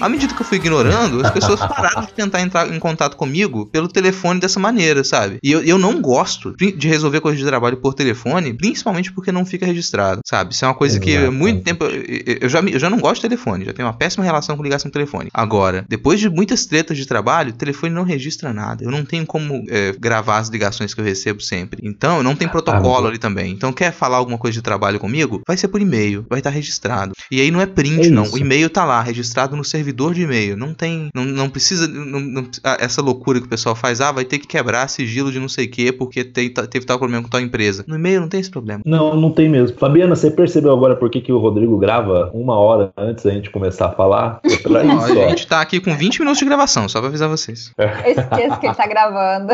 À 0.00 0.08
medida 0.08 0.34
que 0.34 0.42
eu 0.42 0.46
fui 0.46 0.58
ignorando, 0.58 1.24
as 1.24 1.30
pessoas 1.30 1.60
pararam 1.66 2.02
de 2.02 2.12
tentar 2.12 2.40
entrar 2.40 2.72
em 2.72 2.78
contato 2.78 3.16
comigo 3.16 3.66
pelo 3.66 3.88
telefone 3.88 4.40
dessa 4.40 4.60
maneira, 4.60 5.02
sabe? 5.04 5.38
E 5.42 5.50
eu, 5.50 5.62
eu 5.62 5.78
não 5.78 6.00
gosto 6.00 6.54
de 6.56 6.88
resolver 6.88 7.20
coisas 7.20 7.38
de 7.38 7.46
trabalho 7.46 7.76
por 7.76 7.94
telefone, 7.94 8.52
principalmente 8.52 9.12
porque 9.12 9.32
não 9.32 9.46
fica 9.46 9.66
registrado, 9.66 10.20
sabe? 10.26 10.52
Isso 10.52 10.64
é 10.64 10.68
uma 10.68 10.74
coisa 10.74 11.00
que 11.00 11.16
há 11.16 11.30
muito 11.30 11.62
tempo. 11.62 11.84
Eu, 11.84 12.38
eu 12.42 12.48
já, 12.48 12.60
eu 12.60 12.78
já 12.78 12.90
não 12.90 12.98
gosto 12.98 13.16
de 13.16 13.28
telefone, 13.28 13.64
já 13.64 13.72
tenho 13.72 13.88
uma 13.88 13.94
péssima 13.94 14.24
relação 14.24 14.56
com 14.56 14.62
ligação 14.62 14.88
de 14.88 14.92
telefone. 14.92 15.30
Agora, 15.32 15.84
depois 15.88 16.20
de 16.20 16.28
muitas 16.28 16.66
tretas 16.66 16.96
de 16.96 17.06
trabalho, 17.06 17.50
o 17.50 17.54
telefone 17.56 17.92
não 17.92 18.04
registra 18.04 18.52
nada. 18.52 18.84
Eu 18.84 18.90
não 18.90 19.04
tenho 19.04 19.24
como 19.26 19.64
é, 19.68 19.92
gravar 19.98 20.38
as 20.38 20.48
ligações 20.48 20.92
que 20.92 21.00
eu 21.00 21.04
recebo 21.04 21.40
sempre. 21.40 21.80
Então, 21.82 22.22
não 22.22 22.36
tenho 22.36 22.50
protocolo 22.50 23.06
ah, 23.06 23.08
ali 23.08 23.18
também. 23.18 23.52
Então, 23.52 23.72
quer 23.72 23.92
falar 23.92 24.18
alguma 24.18 24.38
coisa 24.38 24.54
de 24.54 24.62
trabalho 24.62 24.98
comigo? 25.00 25.42
Vai 25.46 25.56
ser 25.56 25.68
por 25.68 25.80
e-mail, 25.80 26.26
vai 26.28 26.40
estar 26.40 26.50
registrado. 26.50 27.12
E 27.30 27.40
aí 27.40 27.50
não 27.50 27.60
é 27.60 27.66
print, 27.66 28.08
é 28.08 28.10
não. 28.10 28.30
O 28.30 28.38
e-mail 28.38 28.68
tá 28.68 28.84
lá, 28.84 29.00
registrado 29.00 29.56
no 29.56 29.64
servidor 29.64 29.93
de 29.94 30.22
e-mail. 30.22 30.56
Não 30.56 30.74
tem. 30.74 31.08
Não, 31.14 31.24
não 31.24 31.48
precisa. 31.48 31.86
Não, 31.88 32.20
não, 32.20 32.46
essa 32.78 33.00
loucura 33.00 33.40
que 33.40 33.46
o 33.46 33.50
pessoal 33.50 33.74
faz, 33.74 34.00
ah, 34.00 34.12
vai 34.12 34.24
ter 34.24 34.38
que 34.38 34.46
quebrar 34.46 34.88
sigilo 34.88 35.30
de 35.30 35.38
não 35.38 35.48
sei 35.48 35.66
o 35.66 35.70
quê, 35.70 35.92
porque 35.92 36.24
tem, 36.24 36.50
teve 36.50 36.86
tal 36.86 36.98
problema 36.98 37.22
com 37.22 37.28
tal 37.28 37.40
empresa. 37.40 37.84
No 37.86 37.96
e-mail 37.96 38.20
não 38.20 38.28
tem 38.28 38.40
esse 38.40 38.50
problema. 38.50 38.82
Não, 38.84 39.16
não 39.16 39.30
tem 39.30 39.48
mesmo. 39.48 39.76
Fabiana, 39.78 40.14
você 40.14 40.30
percebeu 40.30 40.72
agora 40.72 40.96
por 40.96 41.10
que, 41.10 41.20
que 41.20 41.32
o 41.32 41.38
Rodrigo 41.38 41.78
grava 41.78 42.30
uma 42.34 42.56
hora 42.58 42.92
antes 42.96 43.24
da 43.24 43.30
gente 43.30 43.50
começar 43.50 43.86
a 43.86 43.92
falar? 43.92 44.40
É 44.44 44.84
não, 44.84 45.04
a 45.04 45.28
gente 45.28 45.46
tá 45.46 45.60
aqui 45.60 45.80
com 45.80 45.94
20 45.94 46.20
minutos 46.20 46.38
de 46.38 46.44
gravação, 46.44 46.88
só 46.88 46.98
pra 46.98 47.08
avisar 47.08 47.28
vocês. 47.28 47.72
Eu 47.78 47.86
esqueço 48.10 48.60
que 48.60 48.66
ele 48.66 48.74
tá 48.74 48.86
gravando. 48.86 49.52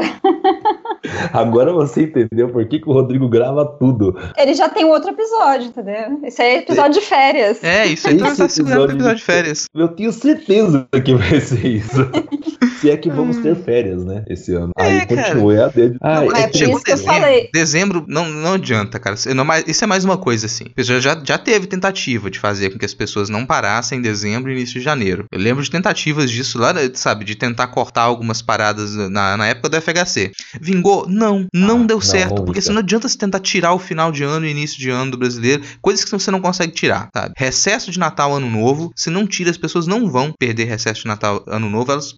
Agora 1.32 1.72
você 1.72 2.02
entendeu 2.02 2.48
por 2.50 2.66
que, 2.66 2.78
que 2.78 2.88
o 2.88 2.92
Rodrigo 2.92 3.28
grava 3.28 3.64
tudo. 3.64 4.16
Ele 4.36 4.54
já 4.54 4.68
tem 4.68 4.84
um 4.84 4.90
outro 4.90 5.10
episódio, 5.10 5.68
entendeu? 5.68 6.20
Esse 6.24 6.42
é 6.42 6.56
episódio 6.58 7.00
de 7.00 7.06
férias. 7.06 7.62
É, 7.62 7.86
isso 7.86 8.08
aí 8.08 8.18
tá 8.18 8.48
segurando 8.48 8.92
episódio 8.92 9.16
de 9.16 9.24
férias. 9.24 9.66
Eu 9.74 9.88
tenho 9.88 10.12
certeza 10.20 10.86
que 11.04 11.14
vai 11.14 11.40
ser 11.40 11.66
isso. 11.66 11.96
Se 12.80 12.90
é 12.90 12.96
que 12.96 13.10
vamos 13.10 13.36
ter 13.38 13.54
férias, 13.56 14.02
né? 14.04 14.24
Esse 14.26 14.54
ano. 14.54 14.72
É, 14.78 14.84
Aí 14.84 15.06
continua 15.06 15.66
a 15.66 15.68
dedo. 15.68 15.98
Ah, 16.00 16.22
não, 16.22 16.34
é, 16.34 16.42
é 16.42 16.48
por 16.48 16.62
isso 16.62 16.82
que 16.82 16.92
eu 16.92 16.98
falei. 16.98 17.50
Dezembro 17.52 18.04
não, 18.08 18.28
não 18.28 18.54
adianta, 18.54 18.98
cara. 18.98 19.16
Não, 19.34 19.46
isso 19.66 19.84
é 19.84 19.86
mais 19.86 20.04
uma 20.04 20.16
coisa, 20.16 20.46
assim. 20.46 20.64
Já, 20.78 21.20
já 21.22 21.36
teve 21.36 21.66
tentativa 21.66 22.30
de 22.30 22.38
fazer 22.38 22.70
com 22.70 22.78
que 22.78 22.84
as 22.86 22.94
pessoas 22.94 23.28
não 23.28 23.44
parassem 23.44 23.98
em 23.98 24.02
dezembro 24.02 24.50
e 24.50 24.54
início 24.54 24.78
de 24.78 24.84
janeiro. 24.84 25.26
Eu 25.30 25.38
lembro 25.38 25.62
de 25.62 25.70
tentativas 25.70 26.30
disso 26.30 26.58
lá, 26.58 26.72
sabe? 26.94 27.24
De 27.24 27.34
tentar 27.34 27.66
cortar 27.66 28.02
algumas 28.02 28.40
paradas 28.40 28.94
na, 28.94 29.36
na 29.36 29.46
época 29.46 29.68
do 29.68 29.80
FHC. 29.80 30.32
Vingou? 30.60 31.06
Não. 31.06 31.46
Não 31.52 31.82
ah, 31.82 31.86
deu 31.86 32.00
certo. 32.00 32.36
Não, 32.36 32.44
porque 32.44 32.60
não 32.70 32.78
adianta 32.78 33.08
você 33.08 33.18
tentar 33.18 33.40
tirar 33.40 33.74
o 33.74 33.78
final 33.78 34.10
de 34.10 34.24
ano 34.24 34.46
e 34.46 34.50
início 34.50 34.78
de 34.78 34.88
ano 34.90 35.10
do 35.10 35.18
brasileiro. 35.18 35.62
Coisas 35.82 36.04
que 36.04 36.10
você 36.10 36.30
não 36.30 36.40
consegue 36.40 36.72
tirar, 36.72 37.10
sabe? 37.14 37.34
Recesso 37.36 37.90
de 37.90 37.98
Natal, 37.98 38.34
Ano 38.34 38.50
Novo. 38.50 38.92
Se 38.96 39.10
não 39.10 39.26
tira, 39.26 39.50
as 39.50 39.58
pessoas 39.58 39.86
não 39.86 40.09
vão 40.10 40.32
perder 40.38 40.64
recesso 40.64 41.02
de 41.02 41.08
Natal, 41.08 41.42
Ano 41.46 41.70
Novo. 41.70 41.92
Elas, 41.92 42.14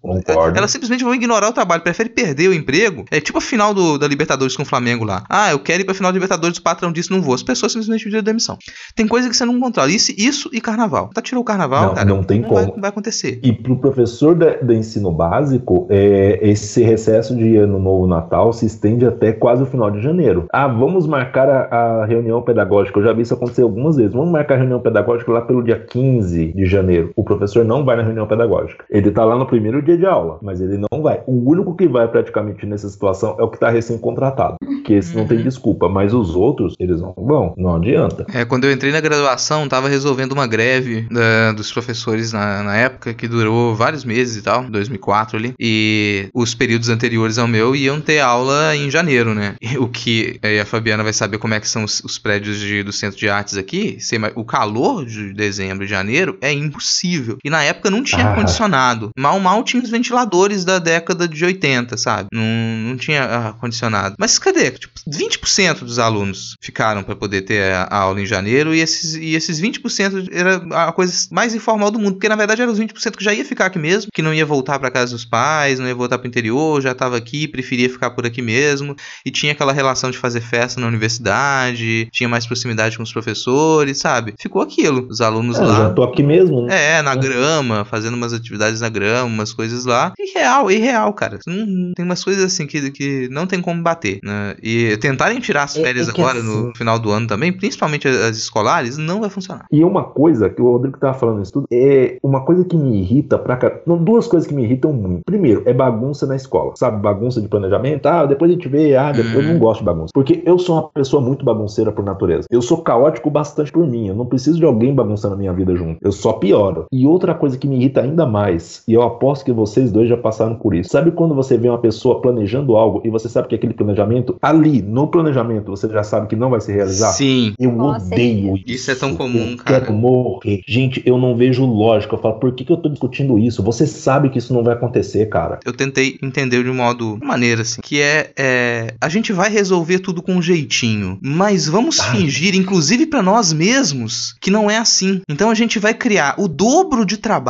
elas 0.55 0.71
simplesmente 0.71 1.03
vão 1.03 1.13
ignorar 1.13 1.49
o 1.49 1.53
trabalho. 1.53 1.81
Prefere 1.81 2.09
perder 2.09 2.49
o 2.49 2.53
emprego. 2.53 3.05
É 3.11 3.19
tipo 3.19 3.37
a 3.37 3.41
final 3.41 3.73
do, 3.73 3.97
da 3.97 4.07
Libertadores 4.07 4.55
com 4.55 4.63
o 4.63 4.65
Flamengo 4.65 5.05
lá. 5.05 5.23
Ah, 5.29 5.51
eu 5.51 5.59
quero 5.59 5.81
ir 5.81 5.85
pra 5.85 5.93
final 5.93 6.11
da 6.11 6.15
Libertadores, 6.15 6.57
o 6.57 6.61
patrão 6.61 6.91
disse 6.91 7.11
não 7.11 7.21
vou. 7.21 7.35
As 7.35 7.43
pessoas 7.43 7.71
simplesmente 7.71 8.03
pediram 8.03 8.23
demissão. 8.23 8.57
Tem 8.95 9.07
coisa 9.07 9.29
que 9.29 9.35
você 9.35 9.45
não 9.45 9.59
controla. 9.59 9.91
Isso, 9.91 10.11
isso 10.17 10.49
e 10.51 10.59
carnaval. 10.59 11.09
Tá 11.13 11.21
tirou 11.21 11.41
o 11.41 11.45
carnaval, 11.45 11.87
não, 11.87 11.93
cara. 11.93 12.05
Não 12.05 12.23
tem 12.23 12.41
não 12.41 12.49
como. 12.49 12.61
Vai, 12.61 12.71
não 12.71 12.81
vai 12.81 12.89
acontecer. 12.89 13.39
E 13.43 13.53
pro 13.53 13.77
professor 13.77 14.35
do 14.35 14.73
ensino 14.73 15.11
básico, 15.11 15.87
é, 15.89 16.39
esse 16.41 16.81
recesso 16.81 17.35
de 17.35 17.55
ano 17.57 17.79
novo 17.79 18.07
Natal 18.07 18.51
se 18.53 18.65
estende 18.65 19.05
até 19.05 19.31
quase 19.31 19.63
o 19.63 19.65
final 19.65 19.91
de 19.91 20.01
janeiro. 20.01 20.45
Ah, 20.51 20.67
vamos 20.67 21.07
marcar 21.07 21.49
a, 21.49 22.01
a 22.01 22.05
reunião 22.05 22.41
pedagógica. 22.41 22.99
Eu 22.99 23.03
já 23.03 23.13
vi 23.13 23.21
isso 23.21 23.33
acontecer 23.33 23.61
algumas 23.61 23.95
vezes. 23.95 24.13
Vamos 24.13 24.31
marcar 24.31 24.55
a 24.55 24.57
reunião 24.57 24.79
pedagógica 24.79 25.31
lá 25.31 25.41
pelo 25.41 25.63
dia 25.63 25.79
15 25.79 26.53
de 26.53 26.65
janeiro. 26.65 27.11
O 27.15 27.23
professor 27.23 27.63
não 27.63 27.82
vai 27.83 27.95
na 27.95 28.03
reunião 28.03 28.27
pedagógica. 28.27 28.85
Ele 28.89 29.11
tá 29.11 29.23
lá 29.23 29.37
no 29.37 29.45
primeiro 29.45 29.81
dia 29.81 29.97
de 29.97 30.05
aula, 30.05 30.39
mas 30.41 30.61
ele 30.61 30.77
não 30.77 31.01
vai. 31.01 31.21
O 31.27 31.49
único 31.49 31.75
que 31.75 31.87
vai 31.87 32.07
praticamente 32.07 32.65
nessa 32.65 32.89
situação 32.89 33.35
é 33.39 33.43
o 33.43 33.49
que 33.49 33.59
tá 33.59 33.69
recém-contratado. 33.69 34.55
Que 34.83 34.93
esse 34.93 35.15
não 35.15 35.25
tem 35.25 35.37
uhum. 35.37 35.43
desculpa, 35.43 35.87
mas 35.87 36.13
os 36.13 36.35
outros, 36.35 36.75
eles 36.79 37.01
não 37.01 37.13
vão. 37.17 37.53
Não 37.57 37.75
adianta. 37.75 38.25
É, 38.33 38.45
quando 38.45 38.65
eu 38.65 38.71
entrei 38.71 38.91
na 38.91 38.99
graduação, 38.99 39.67
tava 39.67 39.87
resolvendo 39.87 40.33
uma 40.33 40.47
greve 40.47 41.07
da, 41.09 41.51
dos 41.53 41.71
professores 41.71 42.33
na, 42.33 42.63
na 42.63 42.75
época, 42.75 43.13
que 43.13 43.27
durou 43.27 43.75
vários 43.75 44.03
meses 44.03 44.37
e 44.37 44.41
tal, 44.41 44.63
2004 44.63 45.37
ali. 45.37 45.53
E 45.59 46.29
os 46.33 46.53
períodos 46.53 46.89
anteriores 46.89 47.37
ao 47.37 47.47
meu 47.47 47.75
iam 47.75 48.01
ter 48.01 48.19
aula 48.19 48.75
em 48.75 48.89
janeiro, 48.89 49.33
né? 49.33 49.55
O 49.79 49.87
que 49.87 50.39
aí 50.41 50.59
a 50.59 50.65
Fabiana 50.65 51.03
vai 51.03 51.13
saber 51.13 51.37
como 51.37 51.53
é 51.53 51.59
que 51.59 51.67
são 51.67 51.83
os, 51.83 52.01
os 52.03 52.17
prédios 52.17 52.59
de, 52.59 52.83
do 52.83 52.93
centro 52.93 53.17
de 53.17 53.27
artes 53.27 53.57
aqui. 53.57 53.97
O 54.35 54.45
calor 54.45 55.05
de 55.05 55.33
dezembro 55.33 55.83
e 55.83 55.87
janeiro 55.87 56.37
é 56.41 56.51
impossível. 56.51 57.37
E 57.43 57.49
na 57.49 57.63
época 57.63 57.72
não 57.89 58.03
tinha 58.03 58.25
ah. 58.25 58.29
ar-condicionado. 58.29 59.11
Mal, 59.17 59.39
mal 59.39 59.63
tinha 59.63 59.81
os 59.81 59.89
ventiladores 59.89 60.65
da 60.65 60.79
década 60.79 61.27
de 61.27 61.43
80, 61.43 61.97
sabe? 61.97 62.29
Não, 62.31 62.43
não 62.89 62.97
tinha 62.97 63.23
ar-condicionado. 63.23 64.15
Mas 64.17 64.37
cadê? 64.39 64.71
Tipo, 64.71 64.93
20% 65.09 65.79
dos 65.79 65.99
alunos 65.99 66.55
ficaram 66.61 67.03
para 67.03 67.15
poder 67.15 67.41
ter 67.41 67.73
a, 67.73 67.83
a, 67.83 67.97
aula 67.97 68.21
em 68.21 68.25
janeiro 68.25 68.73
e 68.73 68.79
esses, 68.79 69.15
e 69.15 69.35
esses 69.35 69.61
20% 69.61 70.29
era 70.31 70.87
a 70.87 70.91
coisa 70.91 71.13
mais 71.31 71.53
informal 71.53 71.91
do 71.91 71.99
mundo, 71.99 72.13
porque 72.13 72.29
na 72.29 72.35
verdade 72.35 72.61
eram 72.61 72.71
os 72.71 72.79
20% 72.79 73.15
que 73.15 73.23
já 73.23 73.33
ia 73.33 73.45
ficar 73.45 73.67
aqui 73.67 73.79
mesmo, 73.79 74.11
que 74.13 74.21
não 74.21 74.33
ia 74.33 74.45
voltar 74.45 74.79
para 74.79 74.91
casa 74.91 75.13
dos 75.13 75.25
pais, 75.25 75.79
não 75.79 75.87
ia 75.87 75.95
voltar 75.95 76.17
para 76.17 76.25
o 76.25 76.27
interior, 76.27 76.81
já 76.81 76.91
estava 76.91 77.17
aqui, 77.17 77.47
preferia 77.47 77.89
ficar 77.89 78.11
por 78.11 78.25
aqui 78.25 78.41
mesmo, 78.41 78.95
e 79.25 79.31
tinha 79.31 79.51
aquela 79.51 79.73
relação 79.73 80.11
de 80.11 80.17
fazer 80.17 80.41
festa 80.41 80.79
na 80.79 80.87
universidade, 80.87 82.07
tinha 82.11 82.29
mais 82.29 82.45
proximidade 82.45 82.97
com 82.97 83.03
os 83.03 83.11
professores, 83.11 83.97
sabe? 83.99 84.33
Ficou 84.39 84.61
aquilo, 84.61 85.07
os 85.09 85.21
alunos 85.21 85.57
é, 85.57 85.61
lá. 85.61 85.75
Já 85.75 85.89
tô 85.91 86.03
aqui 86.03 86.23
mesmo, 86.23 86.65
né? 86.65 86.97
É, 86.97 87.01
na 87.01 87.13
é. 87.13 87.15
Grama, 87.63 87.85
fazendo 87.85 88.15
umas 88.15 88.33
atividades 88.33 88.81
na 88.81 88.89
grama, 88.89 89.25
umas 89.25 89.53
coisas 89.53 89.85
lá. 89.85 90.13
Irreal, 90.19 90.69
irreal, 90.69 91.13
cara. 91.13 91.39
Tem 91.43 92.05
umas 92.05 92.23
coisas 92.23 92.43
assim 92.43 92.67
que, 92.67 92.91
que 92.91 93.29
não 93.31 93.47
tem 93.47 93.61
como 93.61 93.81
bater, 93.81 94.19
né? 94.23 94.55
E 94.61 94.97
tentarem 94.97 95.39
tirar 95.39 95.63
as 95.63 95.77
é, 95.77 95.81
férias 95.81 96.07
é, 96.07 96.11
é 96.11 96.13
agora 96.13 96.39
assim... 96.39 96.47
no 96.47 96.75
final 96.75 96.99
do 96.99 97.11
ano 97.11 97.27
também, 97.27 97.51
principalmente 97.51 98.07
as 98.07 98.37
escolares, 98.37 98.97
não 98.97 99.21
vai 99.21 99.29
funcionar. 99.29 99.65
E 99.71 99.83
uma 99.83 100.03
coisa 100.03 100.49
que 100.49 100.61
o 100.61 100.71
Rodrigo 100.71 100.97
tava 100.97 101.17
falando 101.17 101.41
isso 101.41 101.53
tudo, 101.53 101.67
é 101.71 102.17
uma 102.21 102.41
coisa 102.41 102.63
que 102.65 102.75
me 102.75 102.99
irrita 102.99 103.37
pra 103.37 103.57
cá. 103.57 103.71
Duas 103.85 104.27
coisas 104.27 104.47
que 104.47 104.53
me 104.53 104.63
irritam 104.63 104.91
muito. 104.91 105.21
Primeiro, 105.25 105.63
é 105.65 105.73
bagunça 105.73 106.27
na 106.27 106.35
escola. 106.35 106.73
Sabe, 106.75 107.01
bagunça 107.01 107.41
de 107.41 107.47
planejamento. 107.47 108.05
Ah, 108.05 108.25
depois 108.25 108.51
a 108.51 108.53
gente 108.53 108.67
vê. 108.67 108.95
Ah, 108.95 109.11
depois... 109.11 109.45
Hum. 109.45 109.47
eu 109.47 109.53
não 109.53 109.59
gosto 109.59 109.79
de 109.79 109.85
bagunça. 109.85 110.11
Porque 110.13 110.41
eu 110.45 110.57
sou 110.57 110.75
uma 110.75 110.89
pessoa 110.89 111.21
muito 111.21 111.45
bagunceira 111.45 111.91
por 111.91 112.03
natureza. 112.03 112.47
Eu 112.49 112.61
sou 112.61 112.81
caótico 112.81 113.29
bastante 113.29 113.71
por 113.71 113.87
mim. 113.87 114.07
Eu 114.07 114.15
não 114.15 114.25
preciso 114.25 114.57
de 114.57 114.65
alguém 114.65 114.93
bagunçando 114.93 115.35
a 115.35 115.37
minha 115.37 115.53
vida 115.53 115.75
junto. 115.75 115.99
Eu 116.01 116.11
só 116.11 116.33
pioro. 116.33 116.85
E 116.91 117.05
outra 117.05 117.33
coisa 117.33 117.52
que 117.57 117.67
me 117.67 117.77
irrita 117.77 118.01
ainda 118.01 118.25
mais, 118.25 118.83
e 118.87 118.93
eu 118.93 119.01
aposto 119.01 119.45
que 119.45 119.51
vocês 119.51 119.91
dois 119.91 120.09
já 120.09 120.17
passaram 120.17 120.55
por 120.55 120.75
isso. 120.75 120.89
Sabe 120.89 121.11
quando 121.11 121.35
você 121.35 121.57
vê 121.57 121.69
uma 121.69 121.77
pessoa 121.77 122.21
planejando 122.21 122.75
algo 122.75 123.01
e 123.03 123.09
você 123.09 123.29
sabe 123.29 123.47
que 123.47 123.55
aquele 123.55 123.73
planejamento, 123.73 124.37
ali, 124.41 124.81
no 124.81 125.07
planejamento, 125.07 125.71
você 125.71 125.87
já 125.89 126.03
sabe 126.03 126.27
que 126.27 126.35
não 126.35 126.49
vai 126.49 126.61
se 126.61 126.71
realizar? 126.71 127.11
Sim. 127.11 127.53
Eu 127.59 127.71
Nossa, 127.71 128.05
odeio 128.07 128.57
isso. 128.57 128.63
Isso 128.67 128.91
é 128.91 128.95
tão 128.95 129.15
comum, 129.15 129.55
cara. 129.57 129.81
Quero 129.81 129.93
morrer. 129.93 130.61
Gente, 130.67 131.01
eu 131.05 131.17
não 131.17 131.35
vejo 131.35 131.65
lógica. 131.65 132.15
Eu 132.15 132.19
falo, 132.19 132.39
por 132.39 132.53
que, 132.53 132.65
que 132.65 132.71
eu 132.71 132.77
tô 132.77 132.89
discutindo 132.89 133.37
isso? 133.37 133.63
Você 133.63 133.85
sabe 133.85 134.29
que 134.29 134.37
isso 134.37 134.53
não 134.53 134.63
vai 134.63 134.73
acontecer, 134.73 135.27
cara. 135.27 135.59
Eu 135.65 135.73
tentei 135.73 136.17
entender 136.21 136.63
de 136.63 136.69
um 136.69 136.75
modo, 136.75 137.17
maneira 137.21 137.61
assim, 137.61 137.81
que 137.81 138.01
é, 138.01 138.31
é 138.37 138.93
a 138.99 139.09
gente 139.09 139.31
vai 139.31 139.49
resolver 139.49 139.99
tudo 139.99 140.21
com 140.21 140.33
um 140.35 140.41
jeitinho, 140.41 141.17
mas 141.21 141.67
vamos 141.67 141.99
Ai. 141.99 142.17
fingir, 142.17 142.55
inclusive 142.55 143.05
para 143.05 143.21
nós 143.21 143.53
mesmos, 143.53 144.35
que 144.41 144.51
não 144.51 144.69
é 144.69 144.77
assim. 144.77 145.21
Então 145.29 145.49
a 145.49 145.55
gente 145.55 145.79
vai 145.79 145.93
criar 145.93 146.35
o 146.37 146.47
dobro 146.47 147.05
de 147.05 147.17
trabalho 147.17 147.42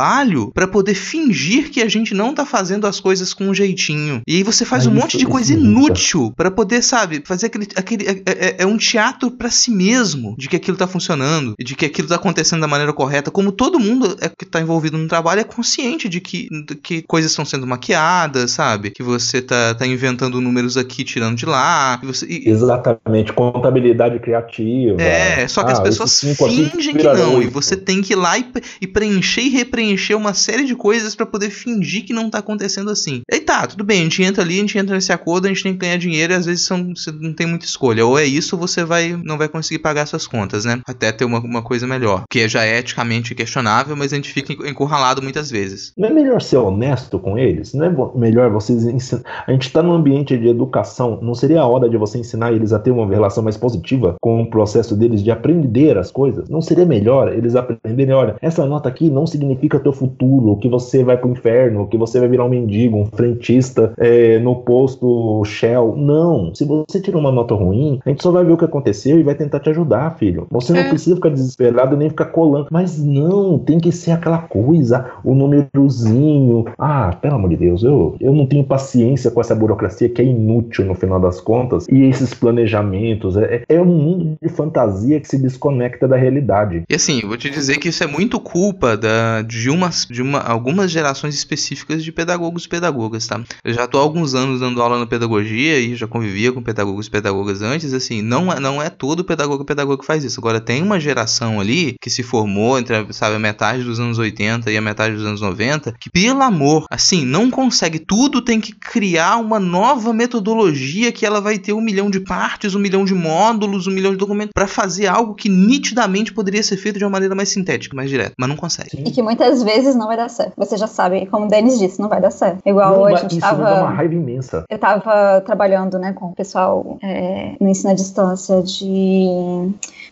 para 0.52 0.66
poder 0.66 0.94
fingir 0.94 1.70
que 1.70 1.82
a 1.82 1.88
gente 1.88 2.14
não 2.14 2.34
tá 2.34 2.44
fazendo 2.44 2.86
as 2.86 3.00
coisas 3.00 3.32
com 3.32 3.48
um 3.48 3.54
jeitinho. 3.54 4.22
E 4.26 4.36
aí 4.36 4.42
você 4.42 4.64
faz 4.64 4.86
Ai, 4.86 4.92
um 4.92 4.96
monte 4.96 5.16
de 5.16 5.26
coisa 5.26 5.52
inútil 5.52 6.32
para 6.36 6.50
poder, 6.50 6.82
sabe, 6.82 7.22
fazer 7.24 7.46
aquele, 7.46 7.68
aquele 7.76 8.06
é, 8.06 8.22
é, 8.26 8.56
é 8.58 8.66
um 8.66 8.76
teatro 8.76 9.30
para 9.30 9.50
si 9.50 9.70
mesmo 9.70 10.34
de 10.38 10.48
que 10.48 10.56
aquilo 10.56 10.76
tá 10.76 10.86
funcionando, 10.86 11.54
de 11.58 11.74
que 11.74 11.86
aquilo 11.86 12.08
tá 12.08 12.16
acontecendo 12.16 12.60
da 12.60 12.68
maneira 12.68 12.92
correta, 12.92 13.30
como 13.30 13.52
todo 13.52 13.78
mundo 13.78 14.16
é 14.20 14.28
que 14.28 14.44
tá 14.44 14.60
envolvido 14.60 14.98
no 14.98 15.08
trabalho 15.08 15.40
é 15.40 15.44
consciente 15.44 16.08
de 16.08 16.20
que, 16.20 16.48
de 16.66 16.74
que 16.74 17.02
coisas 17.02 17.30
estão 17.30 17.44
sendo 17.44 17.66
maquiadas, 17.66 18.50
sabe? 18.52 18.90
Que 18.90 19.02
você 19.02 19.40
tá, 19.40 19.74
tá 19.74 19.86
inventando 19.86 20.40
números 20.40 20.76
aqui, 20.76 21.04
tirando 21.04 21.36
de 21.36 21.46
lá. 21.46 22.00
Você, 22.02 22.26
e... 22.26 22.48
Exatamente, 22.48 23.32
contabilidade 23.32 24.18
criativa. 24.18 25.00
É, 25.00 25.46
só 25.48 25.62
que 25.62 25.70
ah, 25.70 25.74
as 25.74 25.80
pessoas 25.80 26.20
fingem 26.20 26.94
que 26.94 27.02
não, 27.02 27.42
e 27.42 27.46
você 27.46 27.76
tem 27.76 28.02
que 28.02 28.12
ir 28.12 28.16
lá 28.16 28.38
e, 28.38 28.46
e 28.80 28.86
preencher 28.86 29.42
e 29.42 29.48
repreencher 29.48 29.83
uma 30.16 30.34
série 30.34 30.64
de 30.64 30.74
coisas 30.74 31.14
para 31.14 31.26
poder 31.26 31.50
fingir 31.50 32.04
que 32.04 32.12
não 32.12 32.30
tá 32.30 32.38
acontecendo 32.38 32.90
assim. 32.90 33.22
E 33.30 33.40
tá, 33.40 33.66
tudo 33.66 33.84
bem, 33.84 34.00
a 34.00 34.04
gente 34.04 34.22
entra 34.22 34.42
ali, 34.42 34.56
a 34.56 34.60
gente 34.60 34.78
entra 34.78 34.94
nesse 34.94 35.12
acordo, 35.12 35.46
a 35.46 35.48
gente 35.48 35.62
tem 35.62 35.72
que 35.72 35.78
ganhar 35.78 35.96
dinheiro 35.96 36.32
e 36.32 36.36
às 36.36 36.46
vezes 36.46 36.64
são, 36.64 36.94
você 36.94 37.10
não 37.12 37.32
tem 37.32 37.46
muita 37.46 37.64
escolha. 37.64 38.06
Ou 38.06 38.18
é 38.18 38.24
isso 38.24 38.56
ou 38.56 38.60
você 38.60 38.84
vai, 38.84 39.18
não 39.24 39.38
vai 39.38 39.48
conseguir 39.48 39.80
pagar 39.80 40.06
suas 40.06 40.26
contas, 40.26 40.64
né? 40.64 40.80
Até 40.86 41.12
ter 41.12 41.24
uma, 41.24 41.40
uma 41.40 41.62
coisa 41.62 41.86
melhor. 41.86 42.24
Que 42.30 42.48
já 42.48 42.64
é 42.64 42.78
eticamente 42.78 43.34
questionável, 43.34 43.96
mas 43.96 44.12
a 44.12 44.16
gente 44.16 44.32
fica 44.32 44.52
encurralado 44.68 45.22
muitas 45.22 45.50
vezes. 45.50 45.92
Não 45.96 46.08
é 46.08 46.12
melhor 46.12 46.40
ser 46.40 46.56
honesto 46.56 47.18
com 47.18 47.38
eles? 47.38 47.74
Não 47.74 47.86
é 47.86 48.18
melhor 48.18 48.50
vocês 48.50 48.84
ensinar. 48.84 49.22
A 49.46 49.52
gente 49.52 49.72
tá 49.72 49.82
num 49.82 49.92
ambiente 49.92 50.36
de 50.36 50.48
educação, 50.48 51.18
não 51.22 51.34
seria 51.34 51.60
a 51.60 51.66
hora 51.66 51.88
de 51.88 51.96
você 51.96 52.18
ensinar 52.18 52.52
eles 52.52 52.72
a 52.72 52.78
ter 52.78 52.90
uma 52.90 53.06
relação 53.06 53.42
mais 53.42 53.56
positiva 53.56 54.14
com 54.20 54.42
o 54.42 54.50
processo 54.50 54.96
deles 54.96 55.22
de 55.22 55.30
aprender 55.30 55.98
as 55.98 56.10
coisas? 56.10 56.48
Não 56.48 56.60
seria 56.60 56.84
melhor 56.84 57.32
eles 57.32 57.56
aprenderem, 57.56 58.14
olha, 58.14 58.36
essa 58.40 58.64
nota 58.66 58.88
aqui 58.88 59.10
não 59.10 59.26
significa 59.26 59.63
significa 59.64 59.80
teu 59.80 59.92
futuro, 59.92 60.56
que 60.56 60.68
você 60.68 61.02
vai 61.02 61.16
pro 61.16 61.30
inferno, 61.30 61.88
que 61.88 61.96
você 61.96 62.20
vai 62.20 62.28
virar 62.28 62.44
um 62.44 62.48
mendigo, 62.48 62.96
um 62.98 63.06
frentista 63.06 63.92
é, 63.96 64.38
no 64.38 64.56
posto 64.56 65.42
Shell. 65.44 65.94
Não. 65.96 66.54
Se 66.54 66.64
você 66.64 67.00
tira 67.00 67.18
uma 67.18 67.32
nota 67.32 67.54
ruim, 67.54 68.00
a 68.04 68.10
gente 68.10 68.22
só 68.22 68.30
vai 68.30 68.44
ver 68.44 68.52
o 68.52 68.56
que 68.56 68.64
aconteceu 68.64 69.18
e 69.18 69.22
vai 69.22 69.34
tentar 69.34 69.60
te 69.60 69.70
ajudar, 69.70 70.16
filho. 70.18 70.46
Você 70.50 70.72
não 70.72 70.80
É. 70.80 70.88
precisa 70.88 71.16
ficar 71.16 71.30
desesperado 71.30 71.96
nem 71.96 72.08
ficar 72.08 72.26
colando. 72.26 72.68
Mas 72.70 73.02
não, 73.02 73.58
tem 73.58 73.78
que 73.78 73.90
ser 73.92 74.12
aquela 74.12 74.38
coisa, 74.38 75.06
o 75.24 75.34
númerozinho. 75.34 76.64
Ah, 76.78 77.14
pelo 77.20 77.34
amor 77.34 77.50
de 77.50 77.56
Deus, 77.56 77.82
eu, 77.82 78.16
eu 78.20 78.32
não 78.32 78.46
tenho 78.46 78.64
paciência 78.64 79.30
com 79.30 79.40
essa 79.40 79.54
burocracia 79.54 80.08
que 80.08 80.20
é 80.20 80.24
inútil 80.24 80.84
no 80.84 80.94
final 80.94 81.20
das 81.20 81.40
contas. 81.40 81.86
E 81.88 82.02
esses 82.04 82.34
planejamentos. 82.34 83.36
É, 83.36 83.62
é 83.68 83.80
um 83.80 83.84
mundo 83.84 84.36
de 84.42 84.48
fantasia 84.48 85.20
que 85.20 85.28
se 85.28 85.38
desconecta 85.38 86.06
da 86.06 86.16
realidade. 86.16 86.82
E 86.88 86.94
assim, 86.94 87.20
eu 87.22 87.28
vou 87.28 87.36
te 87.36 87.50
dizer 87.50 87.78
que 87.78 87.88
isso 87.88 88.02
é 88.02 88.06
muito 88.06 88.38
culpa 88.40 88.96
da, 88.96 89.42
de, 89.60 89.70
umas, 89.70 90.06
de 90.10 90.20
uma, 90.22 90.38
algumas 90.40 90.90
gerações 90.90 91.34
específicas 91.34 92.02
de 92.04 92.12
pedagogos 92.12 92.64
e 92.64 92.68
pedagogas, 92.68 93.26
tá? 93.26 93.40
Eu 93.64 93.72
já 93.72 93.86
tô 93.86 93.98
há 93.98 94.02
alguns 94.02 94.34
anos 94.34 94.60
dando 94.60 94.82
aula 94.82 94.98
na 94.98 95.06
pedagogia 95.06 95.78
e 95.78 95.94
já 95.94 96.06
convivia 96.06 96.52
com 96.52 96.62
pedagogos 96.62 97.06
e 97.06 97.10
pedagogas 97.10 97.62
antes, 97.62 97.92
assim, 97.92 98.22
não, 98.22 98.52
é- 98.52 98.60
não 98.60 98.82
é 98.82 98.90
todo 98.90 99.24
pedagogo 99.24 99.62
e 99.62 99.66
pedagogo 99.66 99.98
que 99.98 100.06
faz 100.06 100.24
isso. 100.24 100.40
Agora, 100.40 100.60
tem 100.60 100.82
uma 100.82 100.98
geração 101.00 101.60
ali 101.60 101.94
que 102.00 102.10
se 102.10 102.22
formou 102.22 102.78
entre, 102.78 103.12
sabe, 103.12 103.36
a 103.36 103.38
metade 103.38 103.82
dos 103.84 104.00
anos 104.00 104.18
80 104.18 104.70
e 104.70 104.76
a 104.76 104.80
metade 104.80 105.14
dos 105.14 105.24
anos 105.24 105.40
90, 105.40 105.94
que, 106.00 106.10
pelo 106.10 106.42
amor, 106.42 106.86
assim, 106.90 107.24
não 107.24 107.50
consegue 107.50 107.98
tudo, 107.98 108.40
tem 108.42 108.60
que 108.60 108.72
criar 108.74 109.36
uma 109.36 109.60
nova 109.60 110.12
metodologia 110.12 111.12
que 111.12 111.24
ela 111.26 111.40
vai 111.40 111.58
ter 111.58 111.72
um 111.72 111.80
milhão 111.80 112.10
de 112.10 112.20
partes, 112.20 112.74
um 112.74 112.78
milhão 112.78 113.04
de 113.04 113.14
módulos, 113.14 113.86
um 113.86 113.90
milhão 113.90 114.12
de 114.12 114.18
documentos, 114.18 114.52
pra 114.54 114.66
fazer 114.66 115.06
algo 115.06 115.34
que 115.34 115.48
nitidamente 115.48 116.32
poderia 116.32 116.62
ser 116.62 116.76
feito 116.76 116.98
de 116.98 117.04
uma 117.04 117.10
maneira 117.10 117.34
mais 117.34 117.48
sintética, 117.48 117.94
mais 117.96 118.08
direta, 118.10 118.32
mas 118.38 118.48
não 118.48 118.56
consegue. 118.56 118.90
E 119.04 119.10
que 119.10 119.22
muitas 119.22 119.43
vezes 119.62 119.94
não 119.94 120.06
vai 120.06 120.16
dar 120.16 120.28
certo. 120.28 120.52
Você 120.56 120.76
já 120.76 120.86
sabe, 120.86 121.26
como 121.26 121.46
o 121.46 121.48
Denis 121.48 121.78
disse, 121.78 122.00
não 122.00 122.08
vai 122.08 122.20
dar 122.20 122.30
certo. 122.30 122.60
Igual 122.64 122.92
Não, 122.92 123.02
hoje 123.02 123.14
a 123.14 123.18
gente 123.18 123.38
isso 123.38 123.54
me 123.54 123.62
dá 123.62 123.70
uma 123.70 123.74
tava. 123.74 123.88
raiva 123.90 124.14
imensa. 124.14 124.64
Eu 124.68 124.78
tava 124.78 125.40
trabalhando 125.42 125.98
né, 125.98 126.12
com 126.12 126.26
o 126.26 126.34
pessoal 126.34 126.98
é, 127.02 127.52
no 127.60 127.68
ensino 127.68 127.90
à 127.90 127.94
distância 127.94 128.62
de, 128.62 129.26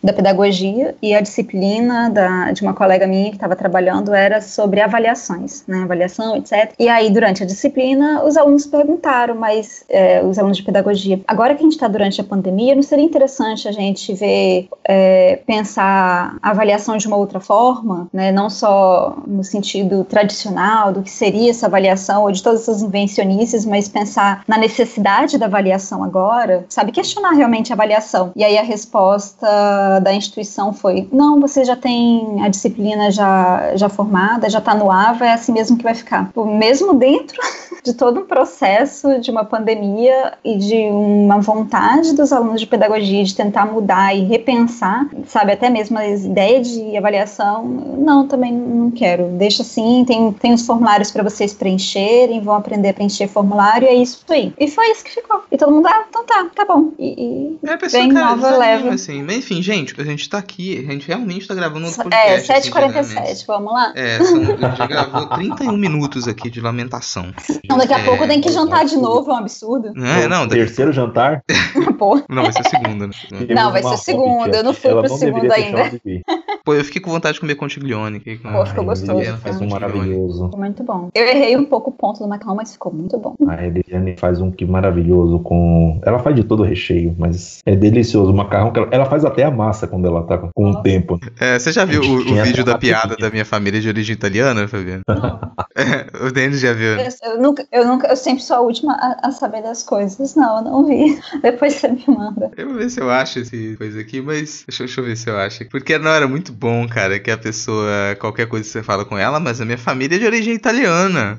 da 0.03 0.13
pedagogia 0.13 0.95
e 1.01 1.13
a 1.13 1.21
disciplina 1.21 2.09
da, 2.09 2.51
de 2.51 2.61
uma 2.61 2.73
colega 2.73 3.07
minha 3.07 3.29
que 3.29 3.35
estava 3.35 3.55
trabalhando 3.55 4.13
era 4.13 4.41
sobre 4.41 4.81
avaliações, 4.81 5.63
né, 5.67 5.83
avaliação, 5.83 6.35
etc. 6.35 6.73
E 6.77 6.87
aí, 6.87 7.09
durante 7.09 7.43
a 7.43 7.45
disciplina, 7.45 8.23
os 8.23 8.37
alunos 8.37 8.65
perguntaram, 8.65 9.35
mas 9.35 9.83
é, 9.89 10.23
os 10.23 10.37
alunos 10.37 10.57
de 10.57 10.63
pedagogia, 10.63 11.19
agora 11.27 11.55
que 11.55 11.61
a 11.61 11.63
gente 11.63 11.73
está 11.73 11.87
durante 11.87 12.19
a 12.19 12.23
pandemia, 12.23 12.75
não 12.75 12.83
seria 12.83 13.05
interessante 13.05 13.67
a 13.67 13.71
gente 13.71 14.13
ver, 14.13 14.67
é, 14.83 15.39
pensar 15.45 16.37
a 16.41 16.49
avaliação 16.49 16.97
de 16.97 17.07
uma 17.07 17.17
outra 17.17 17.39
forma, 17.39 18.07
né, 18.13 18.31
não 18.31 18.49
só 18.49 19.17
no 19.25 19.43
sentido 19.43 20.03
tradicional 20.03 20.91
do 20.91 21.01
que 21.01 21.11
seria 21.11 21.49
essa 21.49 21.67
avaliação 21.67 22.23
ou 22.23 22.31
de 22.31 22.41
todas 22.41 22.61
essas 22.61 22.81
invencionices, 22.81 23.65
mas 23.65 23.87
pensar 23.87 24.43
na 24.47 24.57
necessidade 24.57 25.37
da 25.37 25.45
avaliação 25.45 26.03
agora, 26.03 26.65
sabe? 26.69 26.91
Questionar 26.91 27.31
realmente 27.31 27.71
a 27.71 27.75
avaliação. 27.75 28.31
E 28.35 28.43
aí 28.43 28.57
a 28.57 28.63
resposta 28.63 29.99
da 30.01 30.13
instituição 30.13 30.73
foi: 30.73 31.07
não, 31.11 31.39
você 31.39 31.63
já 31.63 31.75
tem 31.75 32.43
a 32.43 32.49
disciplina 32.49 33.11
já, 33.11 33.75
já 33.75 33.89
formada, 33.89 34.49
já 34.49 34.59
está 34.59 34.73
no 34.73 34.91
AVA, 34.91 35.25
é 35.25 35.33
assim 35.33 35.51
mesmo 35.51 35.77
que 35.77 35.83
vai 35.83 35.95
ficar. 35.95 36.31
Mesmo 36.35 36.93
dentro 36.93 37.39
de 37.83 37.93
todo 37.93 38.21
um 38.21 38.25
processo 38.25 39.19
de 39.19 39.29
uma 39.29 39.43
pandemia 39.43 40.33
e 40.43 40.57
de 40.57 40.89
uma 40.89 41.39
vontade 41.39 42.13
dos 42.13 42.31
alunos 42.31 42.61
de 42.61 42.67
pedagogia 42.67 43.23
de 43.23 43.35
tentar 43.35 43.65
mudar 43.65 44.15
e 44.15 44.23
repensar, 44.23 45.07
sabe, 45.27 45.51
até 45.51 45.69
mesmo 45.69 45.97
as 45.97 46.23
ideias 46.23 46.67
de 46.67 46.95
avaliação, 46.97 47.63
não, 47.65 48.27
também 48.27 48.53
não 48.53 48.89
quero. 48.91 49.12
Deixa 49.37 49.61
assim, 49.61 50.03
tem, 50.05 50.31
tem 50.33 50.53
os 50.53 50.65
formulários 50.65 51.11
para 51.11 51.23
vocês 51.23 51.53
preencherem, 51.53 52.41
vão 52.41 52.55
aprender 52.55 52.89
a 52.89 52.93
preencher 52.93 53.27
formulário, 53.27 53.85
e 53.85 53.89
é 53.89 53.95
isso 53.95 54.23
aí. 54.29 54.53
E 54.59 54.67
foi 54.69 54.89
isso 54.91 55.03
que 55.03 55.11
ficou. 55.11 55.43
E 55.51 55.57
todo 55.57 55.71
mundo, 55.71 55.87
ah, 55.87 56.03
então 56.09 56.25
tá, 56.25 56.45
tá 56.55 56.65
bom. 56.65 56.91
E, 56.97 57.57
e 57.63 57.67
É, 57.69 57.77
pessoa, 57.77 58.01
Vem 58.03 58.13
cara, 58.13 58.35
nova 58.35 58.57
leva. 58.57 58.89
assim. 58.93 59.21
Mas 59.23 59.37
enfim, 59.37 59.61
gente, 59.61 59.99
a 59.99 60.03
gente 60.03 60.27
tá 60.29 60.37
aqui, 60.37 60.85
a 60.87 60.91
gente 60.91 61.07
realmente 61.07 61.47
tá 61.47 61.53
gravando 61.53 61.85
outro 61.85 62.01
é, 62.01 62.03
podcast. 62.03 62.51
assim, 62.51 62.71
7h47, 62.71 63.03
diariamente. 63.07 63.47
vamos 63.47 63.73
lá? 63.73 63.93
É, 63.95 64.17
são, 64.23 64.41
a 64.41 64.45
gente 64.45 64.77
já 64.77 64.87
gravou 64.87 65.25
31 65.27 65.77
minutos 65.77 66.27
aqui 66.27 66.49
de 66.49 66.61
lamentação. 66.61 67.31
Então 67.63 67.77
daqui 67.77 67.93
a 67.93 67.99
É, 67.99 68.05
pouco 68.05 68.27
tem 68.27 68.41
que 68.41 68.51
jantar 68.51 68.85
de 68.85 68.95
absurdo. 68.95 69.01
novo, 69.01 69.31
é 69.31 69.33
um 69.33 69.37
absurdo. 69.37 69.93
É, 69.97 70.27
não, 70.27 70.47
daqui, 70.47 70.63
Terceiro 70.63 70.91
jantar. 70.93 71.43
Pô, 71.97 72.21
não, 72.29 72.43
vai 72.43 72.51
ser 72.53 72.63
segunda, 72.69 73.07
né? 73.07 73.13
Não, 73.49 73.71
vai 73.71 73.81
ser 73.81 73.87
Uma 73.89 73.95
o 73.95 73.97
segundo, 73.97 74.39
hobbit, 74.39 74.55
eu 74.57 74.63
não 74.63 74.73
fui 74.73 74.89
ela 74.89 75.01
pro 75.01 75.09
não 75.11 75.17
segundo 75.17 75.51
ainda. 75.51 75.89
de. 76.03 76.21
Pô, 76.65 76.73
eu 76.73 76.83
fiquei 76.85 77.01
com 77.01 77.11
vontade 77.11 77.33
de 77.35 77.39
comer 77.41 77.55
contiglione. 77.55 78.19
Pô, 78.19 78.65
ficou 78.65 78.85
gostoso, 78.85 79.02
Liliane 79.03 79.37
faz 79.39 79.55
um 79.61 79.67
cara. 79.69 79.87
maravilhoso. 79.87 80.45
ficou 80.45 80.59
muito 80.59 80.83
bom. 80.83 81.09
Eu 81.13 81.25
errei 81.27 81.55
um 81.57 81.65
pouco 81.65 81.89
o 81.89 81.93
ponto 81.93 82.19
do 82.19 82.27
macarrão, 82.27 82.55
mas 82.55 82.73
ficou 82.73 82.93
muito 82.93 83.17
bom. 83.17 83.35
A 83.47 83.65
Eliane 83.65 84.15
faz 84.17 84.39
um 84.41 84.51
que 84.51 84.65
maravilhoso 84.65 85.39
com. 85.39 85.99
Ela 86.05 86.19
faz 86.19 86.35
de 86.35 86.43
todo 86.43 86.61
o 86.61 86.65
recheio, 86.65 87.15
mas 87.17 87.59
é 87.65 87.75
delicioso. 87.75 88.31
O 88.31 88.35
macarrão, 88.35 88.71
que 88.71 88.79
ela, 88.79 88.87
ela 88.91 89.05
faz 89.05 89.25
até 89.25 89.43
a 89.43 89.51
massa 89.51 89.87
quando 89.87 90.05
ela 90.07 90.23
tá 90.23 90.37
com 90.37 90.49
o 90.55 90.67
Nossa. 90.69 90.83
tempo. 90.83 91.19
É, 91.39 91.57
você 91.59 91.71
já 91.71 91.85
viu 91.85 92.01
o, 92.01 92.15
o 92.15 92.17
vídeo 92.23 92.41
essa 92.61 92.63
da 92.63 92.77
piada 92.77 93.15
da 93.15 93.29
minha 93.29 93.45
família 93.45 93.79
de 93.81 93.87
origem 93.87 94.13
italiana, 94.13 94.67
Fabiano? 94.67 95.03
É, 95.75 96.27
o 96.27 96.31
Denis 96.31 96.59
já 96.59 96.71
viu. 96.71 96.89
Eu, 96.99 97.09
eu 97.23 97.41
nunca, 97.41 97.65
eu 97.71 97.87
nunca, 97.87 98.07
eu 98.07 98.15
sempre 98.15 98.43
sou 98.43 98.57
a 98.57 98.61
última 98.61 98.93
a, 98.93 99.27
a 99.27 99.31
saber 99.31 99.63
das 99.63 99.81
coisas. 99.81 100.35
Não, 100.35 100.57
eu 100.57 100.63
não 100.63 100.85
vi. 100.85 101.19
Depois 101.41 101.73
você 101.73 101.87
me 101.87 102.03
manda. 102.07 102.51
Eu 102.55 102.67
vou 102.67 102.75
ver 102.77 102.91
se 102.91 103.01
eu 103.01 103.09
acho 103.09 103.39
esse 103.39 103.75
coisa 103.75 103.99
aqui, 103.99 104.21
mas 104.21 104.63
deixa, 104.67 104.83
eu- 104.83 104.85
deixa 104.85 105.01
eu 105.01 105.05
ver 105.05 105.15
se 105.17 105.29
eu 105.31 105.37
acho. 105.37 105.67
Porque 105.69 105.97
não 105.97 106.11
era 106.11 106.27
muito 106.27 106.51
bom, 106.53 106.87
cara, 106.87 107.19
que 107.19 107.31
a 107.31 107.37
pessoa, 107.39 108.15
qualquer 108.19 108.45
coisa 108.47 108.65
que 108.65 108.71
você 108.71 108.83
fala 108.83 108.92
com 109.03 109.17
ela, 109.17 109.39
mas 109.39 109.59
a 109.59 109.65
minha 109.65 109.77
família 109.77 110.15
é 110.15 110.19
de 110.19 110.25
origem 110.25 110.53
italiana. 110.53 111.37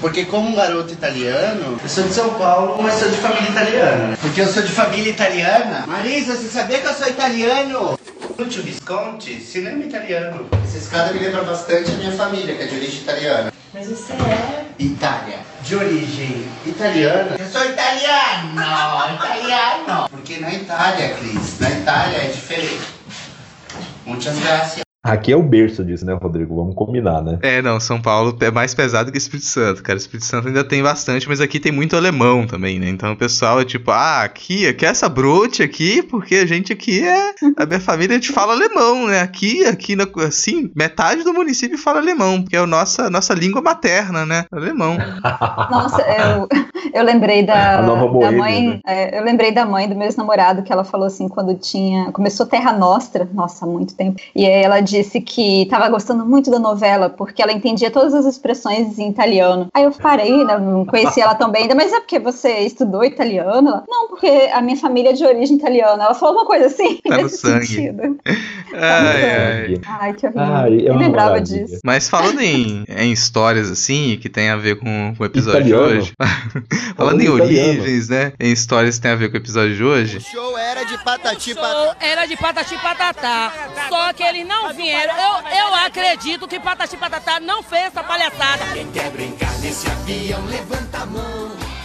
Porque 0.00 0.24
como 0.24 0.48
um 0.48 0.54
garoto 0.54 0.92
italiano, 0.92 1.78
eu 1.80 1.88
sou 1.88 2.04
de 2.04 2.12
São 2.12 2.34
Paulo, 2.34 2.82
mas 2.82 2.94
sou 2.94 3.08
de 3.08 3.16
família 3.16 3.50
italiana. 3.50 4.18
Porque 4.20 4.40
eu 4.40 4.48
sou 4.48 4.62
de 4.62 4.72
família 4.72 5.10
italiana. 5.10 5.84
Marisa, 5.86 6.34
você 6.34 6.48
sabia 6.48 6.80
que 6.80 6.86
eu 6.86 6.94
sou 6.94 7.08
italiano? 7.08 7.98
Lúcio 8.38 8.62
Visconti, 8.62 9.40
cinema 9.40 9.84
italiano. 9.84 10.48
Essa 10.64 10.78
escada 10.78 11.12
me 11.12 11.20
lembra 11.20 11.42
bastante 11.42 11.90
a 11.90 11.94
minha 11.94 12.12
família, 12.12 12.54
que 12.56 12.62
é 12.62 12.66
de 12.66 12.76
origem 12.76 13.00
italiana. 13.00 13.52
Mas 13.72 13.86
você 13.86 14.12
é? 14.12 14.66
Itália. 14.78 15.38
De 15.62 15.76
origem 15.76 16.46
italiana. 16.66 17.36
Eu 17.38 17.48
sou 17.48 17.64
italiano! 17.64 18.60
Italiano! 19.14 20.08
Porque 20.10 20.38
na 20.38 20.52
Itália, 20.52 21.14
Cris, 21.14 21.60
na 21.60 21.70
Itália 21.70 22.16
é 22.18 22.26
diferente. 22.26 22.86
Muitas 24.04 24.38
graças. 24.40 24.82
Aqui 25.04 25.32
é 25.32 25.36
o 25.36 25.42
berço 25.42 25.84
disso, 25.84 26.06
né, 26.06 26.12
Rodrigo? 26.14 26.54
Vamos 26.54 26.76
combinar, 26.76 27.20
né? 27.22 27.36
É, 27.42 27.60
não, 27.60 27.80
São 27.80 28.00
Paulo 28.00 28.36
é 28.40 28.52
mais 28.52 28.72
pesado 28.72 29.10
que 29.10 29.18
Espírito 29.18 29.46
Santo, 29.46 29.82
cara. 29.82 29.98
Espírito 29.98 30.24
Santo 30.24 30.46
ainda 30.46 30.62
tem 30.62 30.80
bastante, 30.80 31.28
mas 31.28 31.40
aqui 31.40 31.58
tem 31.58 31.72
muito 31.72 31.96
alemão 31.96 32.46
também, 32.46 32.78
né? 32.78 32.88
Então 32.88 33.12
o 33.12 33.16
pessoal 33.16 33.60
é 33.60 33.64
tipo, 33.64 33.90
ah, 33.90 34.22
aqui, 34.22 34.64
aqui 34.64 34.86
é 34.86 34.88
essa 34.90 35.08
brote 35.08 35.60
aqui, 35.60 36.02
porque 36.04 36.36
a 36.36 36.46
gente 36.46 36.72
aqui 36.72 37.02
é. 37.04 37.34
A 37.56 37.66
minha 37.66 37.80
família 37.80 38.16
a 38.16 38.20
gente 38.20 38.30
fala 38.32 38.52
alemão, 38.52 39.08
né? 39.08 39.22
Aqui, 39.22 39.64
aqui, 39.66 39.96
na- 39.96 40.06
assim, 40.24 40.70
metade 40.76 41.24
do 41.24 41.34
município 41.34 41.76
fala 41.76 41.98
alemão, 41.98 42.40
porque 42.40 42.54
é 42.56 42.60
a 42.60 42.66
nossa, 42.66 43.10
nossa 43.10 43.34
língua 43.34 43.60
materna, 43.60 44.24
né? 44.24 44.44
Alemão. 44.52 44.96
Nossa, 45.68 46.00
eu, 46.02 46.48
eu 46.92 47.04
lembrei 47.04 47.42
da, 47.42 47.80
da 47.82 48.32
mãe. 48.32 48.68
né? 48.68 48.80
é, 48.86 49.18
eu 49.18 49.24
lembrei 49.24 49.52
da 49.52 49.64
mãe 49.64 49.88
do 49.88 49.94
meu 49.94 50.04
ex-namorado 50.06 50.62
que 50.62 50.72
ela 50.72 50.84
falou 50.84 51.06
assim 51.06 51.28
quando 51.28 51.54
tinha. 51.54 52.10
Começou 52.12 52.46
Terra 52.46 52.72
Nostra, 52.72 53.28
nossa, 53.32 53.64
há 53.64 53.68
muito 53.68 53.94
tempo. 53.94 54.20
E 54.34 54.46
aí 54.46 54.62
ela 54.62 54.80
disse 54.80 55.20
que 55.20 55.62
estava 55.62 55.88
gostando 55.88 56.24
muito 56.24 56.50
da 56.50 56.58
novela, 56.58 57.08
porque 57.10 57.42
ela 57.42 57.52
entendia 57.52 57.90
todas 57.90 58.14
as 58.14 58.24
expressões 58.26 58.98
em 58.98 59.08
italiano. 59.10 59.68
Aí 59.74 59.84
eu 59.84 59.90
parei, 59.92 60.44
né, 60.44 60.58
não 60.58 60.84
conhecia 60.84 61.24
ela 61.24 61.34
tão 61.34 61.50
bem 61.50 61.62
ainda, 61.62 61.74
mas 61.74 61.92
é 61.92 62.00
porque 62.00 62.18
você 62.18 62.60
estudou 62.60 63.04
italiano? 63.04 63.68
Ela, 63.68 63.84
não, 63.88 64.08
porque 64.08 64.28
a 64.52 64.60
minha 64.60 64.76
família 64.76 65.10
é 65.10 65.12
de 65.12 65.24
origem 65.24 65.56
italiana. 65.56 66.04
Ela 66.04 66.14
falou 66.14 66.34
uma 66.36 66.46
coisa 66.46 66.66
assim, 66.66 66.98
Tá 67.06 67.16
nesse 67.18 67.38
sangue. 67.38 67.66
sentido. 67.66 68.18
Ai, 68.74 69.24
ai. 69.24 69.80
Ai, 69.86 70.12
que 70.14 70.26
horrível. 70.26 70.42
Ai, 70.42 70.86
é 70.86 70.92
lembrava 70.96 71.30
maravilha. 71.32 71.64
disso. 71.66 71.80
Mas 71.84 72.08
falando 72.08 72.40
em, 72.40 72.84
em 72.88 73.12
histórias 73.12 73.70
assim, 73.70 74.18
que 74.20 74.30
tem 74.30 74.48
a 74.48 74.56
ver 74.56 74.76
com, 74.78 75.14
com 75.14 75.22
o 75.22 75.26
episódio 75.26 75.60
Italiano. 75.68 75.88
de 75.92 75.98
hoje. 75.98 76.12
falando 76.96 77.20
em 77.20 77.28
origens, 77.28 78.08
né? 78.08 78.32
Em 78.38 78.52
histórias 78.52 78.96
que 78.96 79.02
tem 79.02 79.10
a 79.10 79.16
ver 79.16 79.28
com 79.30 79.34
o 79.34 79.40
episódio 79.40 79.76
de 79.76 79.84
hoje. 79.84 80.18
O 80.18 80.20
show 80.20 80.58
era 80.58 80.84
de 80.84 80.98
patati 80.98 81.52
Show 81.54 81.62
patatá. 81.62 81.96
era 82.06 82.26
de 82.26 82.36
patati 82.36 82.74
patatá. 82.76 83.52
Só 83.88 84.12
que 84.12 84.22
eles 84.22 84.46
não 84.46 84.72
vieram. 84.74 85.14
Eu, 85.14 85.58
eu 85.58 85.74
acredito 85.74 86.46
que 86.48 86.58
patati 86.60 86.96
patatá 86.96 87.40
não 87.40 87.62
fez 87.62 87.86
essa 87.86 88.02
palhaçada. 88.02 88.64
Quem 88.72 88.90
quer 88.90 89.10
brincar 89.10 89.56
nesse 89.58 89.88
avião, 89.88 90.44
levanta 90.46 90.98
a 90.98 91.06
mão. 91.06 91.41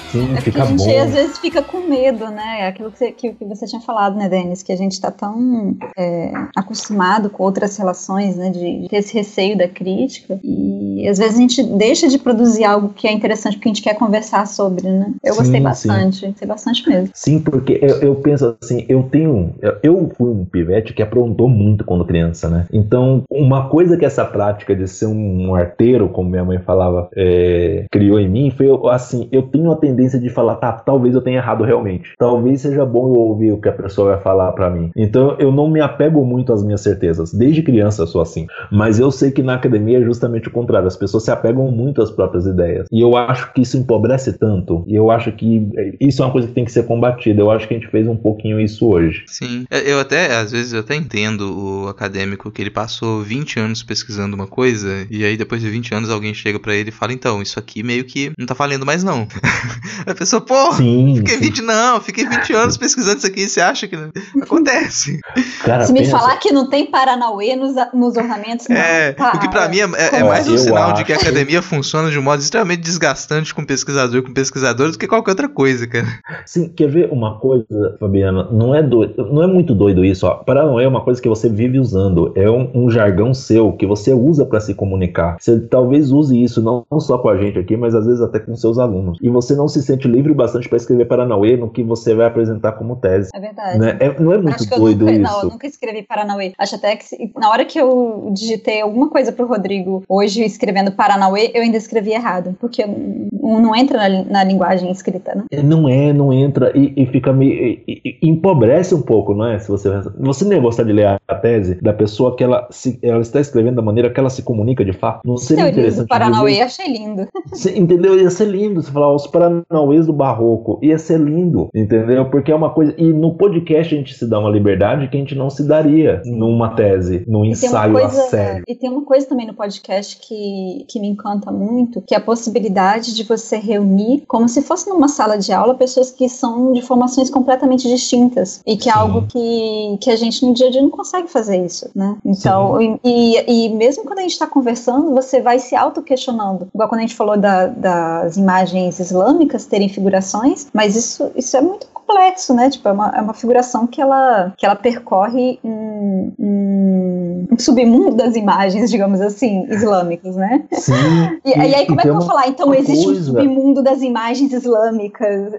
Sim, 0.07 0.33
É 0.35 0.41
fica 0.41 0.63
a 0.63 0.65
gente 0.65 0.83
bom. 0.85 0.99
às 0.99 1.11
vezes 1.13 1.37
fica 1.37 1.61
com 1.61 1.87
medo, 1.87 2.25
né? 2.29 2.61
É 2.61 2.67
Aquilo 2.67 2.91
que 2.91 2.97
você, 2.97 3.11
que, 3.11 3.33
que 3.33 3.45
você 3.45 3.65
tinha 3.65 3.81
falado, 3.81 4.15
né, 4.15 4.29
Denis? 4.29 4.63
Que 4.63 4.71
a 4.71 4.75
gente 4.75 4.99
tá 4.99 5.11
tão 5.11 5.75
é, 5.97 6.31
acostumado 6.55 7.29
com 7.29 7.43
outras 7.43 7.77
relações, 7.77 8.35
né? 8.35 8.49
De, 8.49 8.81
de 8.81 8.89
ter 8.89 8.97
esse 8.97 9.13
receio 9.13 9.57
da 9.57 9.67
crítica. 9.67 10.39
E 10.43 11.07
às 11.07 11.17
vezes 11.17 11.35
a 11.35 11.41
gente 11.41 11.63
deixa 11.63 12.07
de 12.07 12.17
produzir 12.17 12.63
algo 12.63 12.89
que 12.89 13.07
é 13.07 13.11
interessante 13.11 13.55
porque 13.57 13.69
a 13.69 13.73
gente 13.73 13.83
quer 13.83 13.95
conversar 13.95 14.45
sobre, 14.47 14.87
né? 14.89 15.11
Eu 15.23 15.33
Sim, 15.33 15.39
gostei 15.39 15.57
sim. 15.59 15.63
bastante. 15.63 16.27
Gostei 16.27 16.47
bastante 16.47 16.89
mesmo. 16.89 17.09
Sim, 17.13 17.39
porque 17.39 17.79
eu, 17.81 17.97
eu 18.01 18.15
penso 18.15 18.55
assim, 18.61 18.85
eu 18.87 19.03
tenho. 19.03 19.53
eu- 19.83 19.97
fui 20.17 20.29
um 20.29 20.45
pivete 20.45 20.93
que 20.93 21.01
aprontou 21.01 21.49
muito 21.49 21.83
quando 21.83 22.05
criança, 22.05 22.49
né? 22.49 22.65
Então, 22.71 23.23
uma 23.29 23.67
coisa 23.69 23.97
que 23.97 24.05
essa 24.05 24.23
prática 24.23 24.75
de 24.75 24.87
ser 24.87 25.07
um 25.07 25.53
arteiro, 25.53 26.09
como 26.09 26.29
minha 26.29 26.45
mãe 26.45 26.59
falava, 26.59 27.09
é, 27.15 27.85
criou 27.91 28.19
em 28.19 28.29
mim, 28.29 28.51
foi 28.51 28.67
assim, 28.91 29.27
eu 29.31 29.43
tenho 29.43 29.71
a 29.71 29.75
tendência 29.75 29.96
de 29.97 30.29
falar, 30.29 30.55
tá, 30.55 30.71
talvez 30.71 31.15
eu 31.15 31.21
tenha 31.21 31.37
errado 31.37 31.63
realmente. 31.63 32.13
Talvez 32.17 32.61
seja 32.61 32.85
bom 32.85 33.07
eu 33.07 33.19
ouvir 33.19 33.51
o 33.51 33.57
que 33.59 33.69
a 33.69 33.73
pessoa 33.73 34.13
vai 34.13 34.21
falar 34.21 34.51
pra 34.53 34.69
mim. 34.69 34.91
Então, 34.95 35.35
eu 35.39 35.51
não 35.51 35.69
me 35.69 35.81
apego 35.81 36.23
muito 36.25 36.53
às 36.53 36.63
minhas 36.63 36.81
certezas. 36.81 37.33
Desde 37.33 37.61
criança 37.61 38.03
eu 38.03 38.07
sou 38.07 38.21
assim. 38.21 38.47
Mas 38.71 38.99
eu 38.99 39.11
sei 39.11 39.31
que 39.31 39.43
na 39.43 39.55
academia 39.55 39.99
é 39.99 40.03
justamente 40.03 40.47
o 40.47 40.51
contrário. 40.51 40.87
As 40.87 40.95
pessoas 40.95 41.23
se 41.23 41.31
apegam 41.31 41.71
muito 41.71 42.01
às 42.01 42.11
próprias 42.11 42.45
ideias. 42.45 42.87
E 42.91 43.01
eu 43.01 43.15
acho 43.17 43.53
que 43.53 43.61
isso 43.61 43.77
empobrece 43.77 44.37
tanto. 44.37 44.83
E 44.87 44.95
eu 44.95 45.11
acho 45.11 45.31
que 45.31 45.67
isso 45.99 46.21
é 46.21 46.25
uma 46.25 46.31
coisa 46.31 46.47
que 46.47 46.53
tem 46.53 46.65
que 46.65 46.71
ser 46.71 46.85
combatida. 46.85 47.41
Eu 47.41 47.51
acho 47.51 47.67
que 47.67 47.73
a 47.73 47.77
gente 47.77 47.89
fez 47.89 48.07
um 48.07 48.15
pouquinho 48.15 48.59
isso 48.59 48.87
hoje. 48.87 49.23
Sim. 49.27 49.65
É, 49.71 49.91
Eu 49.91 49.99
até, 49.99 50.35
às 50.35 50.51
vezes, 50.51 50.73
eu 50.73 50.81
até 50.81 50.95
entendo 50.95 51.57
o 51.57 51.87
acadêmico 51.87 52.51
que 52.51 52.61
ele 52.61 52.69
passou 52.69 53.21
20 53.21 53.59
anos 53.59 53.83
pesquisando 53.83 54.35
uma 54.35 54.47
coisa, 54.47 55.07
e 55.09 55.23
aí 55.23 55.37
depois 55.37 55.61
de 55.61 55.69
20 55.69 55.93
anos 55.93 56.09
alguém 56.09 56.33
chega 56.33 56.59
pra 56.59 56.75
ele 56.75 56.89
e 56.89 56.91
fala, 56.91 57.13
então, 57.13 57.41
isso 57.41 57.57
aqui 57.57 57.83
meio 57.83 58.03
que 58.03 58.31
não 58.37 58.45
tá 58.45 58.53
valendo 58.53 58.85
mais 58.85 59.03
não. 59.03 59.27
a 60.05 60.13
pessoa, 60.15 60.41
pô, 60.41 60.73
Sim. 60.73 61.15
fiquei 61.17 61.35
sim. 61.35 61.41
20, 61.41 61.61
não, 61.61 61.99
fiquei 62.01 62.27
20 62.27 62.53
anos 62.53 62.77
pesquisando 62.77 63.17
isso 63.17 63.27
aqui, 63.27 63.41
e 63.41 63.49
você 63.49 63.61
acha 63.61 63.87
que 63.87 63.95
não? 63.95 64.09
acontece? 64.41 65.19
Cara, 65.63 65.85
Se 65.85 65.93
me 65.93 65.99
pensa- 65.99 66.17
falar 66.17 66.37
que 66.37 66.51
não 66.51 66.69
tem 66.69 66.85
Paranauê 66.89 67.55
nos, 67.55 67.73
nos 67.93 68.15
ornamentos, 68.17 68.67
não. 68.69 68.75
É, 68.75 69.13
Para. 69.13 69.37
o 69.37 69.39
que 69.39 69.49
pra 69.49 69.67
mim 69.67 69.77
é, 69.79 69.83
é- 69.83 70.05
é 70.05 70.09
Como 70.09 70.27
mais 70.27 70.47
um 70.47 70.57
sinal 70.57 70.87
de 70.87 70.93
acho. 71.01 71.05
que 71.05 71.13
a 71.13 71.17
academia 71.17 71.61
funciona 71.61 72.09
de 72.09 72.17
um 72.17 72.21
modo 72.21 72.41
extremamente 72.41 72.81
desgastante 72.81 73.53
com 73.53 73.65
pesquisador 73.65 74.17
e 74.19 74.21
com 74.21 74.33
pesquisadores 74.33 74.93
do 74.93 74.99
que 74.99 75.07
qualquer 75.07 75.31
outra 75.31 75.49
coisa, 75.49 75.85
cara. 75.87 76.07
Sim, 76.45 76.69
quer 76.69 76.89
ver 76.89 77.09
uma 77.11 77.39
coisa, 77.39 77.97
Fabiana? 77.99 78.47
Não 78.51 78.73
é 78.73 78.81
doido, 78.81 79.27
não 79.31 79.43
é 79.43 79.47
muito 79.47 79.73
doido 79.75 80.03
isso, 80.05 80.25
ó. 80.25 80.35
Paranoia 80.35 80.85
é 80.85 80.87
uma 80.87 81.01
coisa 81.01 81.21
que 81.21 81.27
você 81.29 81.49
vive 81.49 81.79
usando, 81.79 82.31
é 82.35 82.49
um, 82.49 82.69
um 82.73 82.89
jargão 82.89 83.33
seu 83.33 83.71
que 83.73 83.85
você 83.85 84.13
usa 84.13 84.45
pra 84.45 84.59
se 84.59 84.73
comunicar. 84.73 85.37
Você 85.39 85.59
talvez 85.59 86.11
use 86.11 86.41
isso 86.41 86.61
não, 86.61 86.85
não 86.91 86.99
só 86.99 87.17
com 87.17 87.29
a 87.29 87.37
gente 87.37 87.57
aqui, 87.59 87.75
mas 87.77 87.93
às 87.95 88.05
vezes 88.05 88.21
até 88.21 88.39
com 88.39 88.55
seus 88.55 88.77
alunos. 88.77 89.17
E 89.21 89.29
você 89.29 89.55
não 89.55 89.67
se 89.67 89.76
sente 89.81 90.07
livre 90.07 90.33
bastante 90.33 90.67
pra 90.67 90.77
escrever 90.77 91.05
Paranauê 91.05 91.57
no 91.57 91.69
que 91.69 91.83
você 91.83 92.13
vai 92.15 92.25
apresentar 92.27 92.73
como 92.73 92.95
tese. 92.95 93.29
É 93.33 93.39
verdade. 93.39 93.79
Né? 93.79 93.97
É- 93.99 94.19
não 94.19 94.31
é 94.33 94.37
muito 94.37 94.55
Acho 94.55 94.67
que 94.67 94.73
eu 94.73 94.79
doido 94.79 94.99
nunca, 95.05 95.11
isso. 95.13 95.21
não, 95.21 95.41
eu 95.43 95.49
nunca 95.49 95.67
escrevi 95.67 96.03
Paranauê. 96.03 96.53
Acho 96.57 96.75
até 96.75 96.95
que 96.95 97.05
se- 97.05 97.31
na 97.35 97.49
hora 97.49 97.65
que 97.65 97.79
eu 97.79 98.29
digitei 98.33 98.81
alguma 98.81 99.09
coisa 99.09 99.31
pro 99.31 99.47
Rodrigo 99.47 100.03
hoje 100.07 100.43
escrevendo 100.43 100.91
Paranauê, 100.91 101.51
eu 101.53 101.61
ainda 101.61 101.77
escrevi 101.77 102.11
errado, 102.11 102.55
porque 102.59 102.85
não, 102.85 103.59
não 103.59 103.75
entra 103.75 103.97
na, 104.09 104.23
na 104.25 104.43
linguagem 104.43 104.91
escrita, 104.91 105.35
né? 105.35 105.43
É, 105.51 105.61
Não 105.61 105.87
é, 105.87 106.11
não 106.13 106.31
entra 106.33 106.71
e, 106.77 106.93
e 106.95 107.05
fica 107.07 107.31
meio. 107.33 107.53
e- 107.53 107.83
e- 107.87 108.17
e 108.21 108.29
empobrece 108.29 108.93
um 108.95 109.01
pouco, 109.01 109.33
não 109.33 109.45
é? 109.45 109.59
Se 109.59 109.67
você, 109.69 109.89
você 110.19 110.45
nem 110.45 110.61
gostar 110.61 110.83
de 110.83 110.91
ler 110.93 111.19
a 111.27 111.35
tese 111.35 111.75
da 111.81 111.93
pessoa 111.93 112.35
que 112.35 112.43
ela, 112.43 112.67
se, 112.71 112.97
ela 113.01 113.21
está 113.21 113.39
escrevendo 113.39 113.75
da 113.75 113.81
maneira 113.81 114.09
que 114.09 114.19
ela 114.19 114.29
se 114.29 114.41
comunica 114.43 114.83
de 114.83 114.93
fato. 114.93 115.21
Não 115.25 115.37
seria 115.37 115.63
Teoria 115.65 115.73
do 115.75 115.79
interessante. 115.87 116.07
Paranauê, 116.07 116.61
achei 116.61 116.87
lindo. 116.91 117.27
Cê- 117.53 117.77
entendeu? 117.77 118.19
Ia 118.19 118.29
ser 118.29 118.45
lindo 118.45 118.81
você 118.81 118.91
falar 118.91 119.13
os 119.13 119.27
Paranauês 119.67 120.05
do 120.05 120.13
Barroco. 120.13 120.79
Ia 120.81 120.97
ser 120.97 121.19
lindo, 121.19 121.69
entendeu? 121.73 122.29
Porque 122.29 122.51
é 122.51 122.55
uma 122.55 122.69
coisa. 122.69 122.93
E 122.97 123.11
no 123.11 123.35
podcast 123.35 123.93
a 123.93 123.97
gente 123.97 124.13
se 124.13 124.25
dá 124.27 124.39
uma 124.39 124.49
liberdade 124.49 125.07
que 125.07 125.17
a 125.17 125.19
gente 125.19 125.35
não 125.35 125.49
se 125.49 125.63
daria 125.67 126.21
numa 126.25 126.69
tese, 126.69 127.23
num 127.27 127.43
ensaio 127.45 127.97
a 127.97 128.01
coisa, 128.01 128.21
sério. 128.23 128.63
e 128.67 128.75
tem 128.75 128.89
uma 128.89 129.03
coisa 129.03 129.27
também 129.27 129.45
no 129.47 129.53
podcast 129.53 130.17
que, 130.19 130.85
que 130.87 130.99
me 130.99 131.07
encanta 131.07 131.51
muito, 131.51 132.01
que 132.01 132.13
é 132.13 132.17
a 132.17 132.21
possibilidade 132.21 133.13
de 133.13 133.23
você 133.23 133.57
reunir, 133.57 134.23
como 134.27 134.47
se 134.47 134.61
fosse 134.61 134.89
numa 134.89 135.07
sala 135.07 135.37
de 135.37 135.51
aula, 135.51 135.75
pessoas 135.75 136.11
que 136.11 136.29
são 136.29 136.71
de 136.73 136.81
formações 136.81 137.29
completamente 137.29 137.87
distintas. 137.87 138.61
E 138.65 138.77
que 138.77 138.89
é 138.89 138.93
Sim. 138.93 138.99
algo 138.99 139.23
que, 139.27 139.97
que 140.01 140.09
a 140.09 140.15
gente 140.15 140.45
no 140.45 140.53
dia 140.53 140.67
a 140.67 140.71
dia 140.71 140.81
não 140.81 140.89
consegue 140.89 141.27
fazer 141.27 141.63
isso, 141.65 141.89
né? 141.95 142.15
Então, 142.25 142.81
e, 142.81 142.99
e, 143.03 143.65
e 143.65 143.69
mesmo 143.75 144.03
quando 144.05 144.19
a 144.19 144.21
gente 144.21 144.31
está 144.31 144.47
conversando, 144.47 145.13
você 145.13 145.41
vai 145.41 145.59
se 145.59 145.75
auto-questionando. 145.75 146.67
Igual 146.73 146.89
quando 146.89 146.99
a 146.99 147.01
gente 147.01 147.15
falou 147.15 147.37
da- 147.37 147.67
das 147.67 148.37
imagens 148.37 148.99
islâmicas 148.99 149.56
terem 149.65 149.89
figurações, 149.89 150.67
mas 150.73 150.95
isso, 150.95 151.31
isso 151.35 151.55
é 151.57 151.61
muito 151.61 151.87
complexo, 152.07 152.53
né? 152.53 152.69
Tipo, 152.69 152.87
é 152.87 152.91
uma, 152.91 153.09
é 153.09 153.21
uma 153.21 153.33
figuração 153.33 153.85
que 153.85 154.01
ela, 154.01 154.53
que 154.57 154.65
ela 154.65 154.75
percorre 154.75 155.59
um, 155.63 156.31
um, 156.39 157.47
um 157.51 157.59
submundo 157.59 158.15
das 158.15 158.35
imagens, 158.35 158.89
digamos 158.89 159.19
assim, 159.19 159.65
islâmicas, 159.69 160.35
né? 160.35 160.63
Sim. 160.71 160.93
E, 161.45 161.49
e 161.51 161.75
aí, 161.75 161.85
como 161.85 161.99
é 162.01 162.03
que 162.03 162.09
eu 162.09 162.15
vou 162.15 162.25
falar? 162.27 162.47
Então, 162.47 162.73
existe 162.73 163.05
coisa- 163.05 163.21
um 163.21 163.23
submundo 163.35 163.81
das 163.81 164.01
imagens 164.01 164.51
islâmicas. 164.51 165.53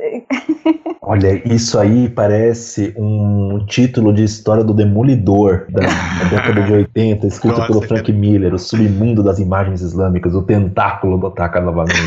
Olha, 1.00 1.40
isso 1.50 1.78
aí 1.78 2.08
parece 2.10 2.92
um 2.96 3.64
título 3.66 4.12
de 4.12 4.22
história 4.24 4.62
do 4.62 4.74
Demolidor 4.74 5.66
da, 5.70 5.80
da 5.80 6.28
década 6.28 6.62
de 6.62 6.72
80, 6.72 7.26
escrito 7.26 7.56
Nossa, 7.56 7.68
pelo 7.68 7.82
Frank 7.82 8.12
Miller, 8.12 8.52
o 8.52 8.58
submundo 8.58 9.22
das 9.22 9.38
imagens 9.38 9.80
islâmicas, 9.80 10.34
o 10.34 10.42
tentáculo 10.42 11.16
do 11.16 11.28
ataca 11.28 11.60
novamente. 11.60 11.98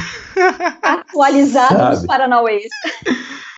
Atualizado 1.11 1.77
Sabe? 1.77 1.95
nos 1.95 2.05
Paranauês. 2.05 2.69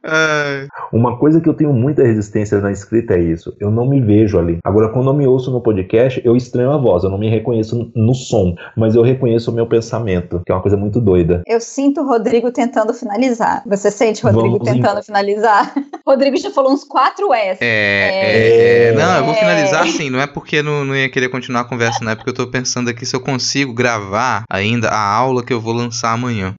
Uma 0.92 1.18
coisa 1.18 1.39
que 1.39 1.48
eu 1.48 1.54
tenho 1.54 1.74
muita 1.74 2.04
resistência 2.04 2.60
na 2.60 2.72
escrita 2.72 3.16
é 3.16 3.22
isso. 3.22 3.56
Eu 3.60 3.72
não 3.72 3.88
me 3.88 4.02
vejo 4.02 4.38
ali. 4.38 4.58
Agora, 4.63 4.89
quando 4.89 5.10
eu 5.10 5.13
me 5.13 5.26
ouço 5.26 5.52
no 5.52 5.62
podcast, 5.62 6.22
eu 6.24 6.36
estranho 6.36 6.72
a 6.72 6.78
voz. 6.78 7.04
Eu 7.04 7.10
não 7.10 7.18
me 7.18 7.30
reconheço 7.30 7.92
no 7.96 8.13
som, 8.13 8.56
mas 8.76 8.96
eu 8.96 9.02
reconheço 9.02 9.52
o 9.52 9.54
meu 9.54 9.66
pensamento, 9.66 10.42
que 10.46 10.52
é 10.52 10.56
uma 10.56 10.62
coisa 10.62 10.78
muito 10.78 11.00
doida. 11.00 11.42
Eu 11.48 11.60
sinto 11.60 12.02
o 12.02 12.08
Rodrigo 12.08 12.52
tentando 12.52 12.94
finalizar. 12.94 13.63
Você 13.66 13.89
sente 13.89 14.26
o 14.26 14.30
Rodrigo 14.30 14.58
Vamos 14.58 14.68
tentando 14.68 14.92
então. 14.92 15.04
finalizar? 15.04 15.74
Rodrigo 16.06 16.38
já 16.38 16.52
falou 16.52 16.72
uns 16.72 16.84
quatro 16.84 17.34
S. 17.34 17.63
É, 17.63 17.66
é, 17.66 18.88
é, 18.88 18.88
É. 18.89 18.94
Não, 18.94 19.18
eu 19.18 19.26
vou 19.26 19.34
finalizar 19.34 19.84
assim. 19.84 20.10
Não 20.10 20.20
é 20.20 20.28
porque 20.28 20.62
não, 20.62 20.84
não 20.84 20.96
ia 20.96 21.10
querer 21.10 21.30
continuar 21.30 21.62
a 21.62 21.66
conversa, 21.66 22.04
não 22.04 22.12
é 22.12 22.16
porque 22.16 22.30
eu 22.30 22.36
tô 22.36 22.48
pensando 22.48 22.89
aqui 22.89 23.06
se 23.06 23.16
eu 23.16 23.22
consigo 23.22 23.74
gravar 23.74 24.44
ainda 24.50 24.89
a 24.89 25.16
aula 25.16 25.44
que 25.44 25.54
eu 25.54 25.62
vou 25.62 25.74
lançar 25.74 26.12
amanhã. 26.13 26.54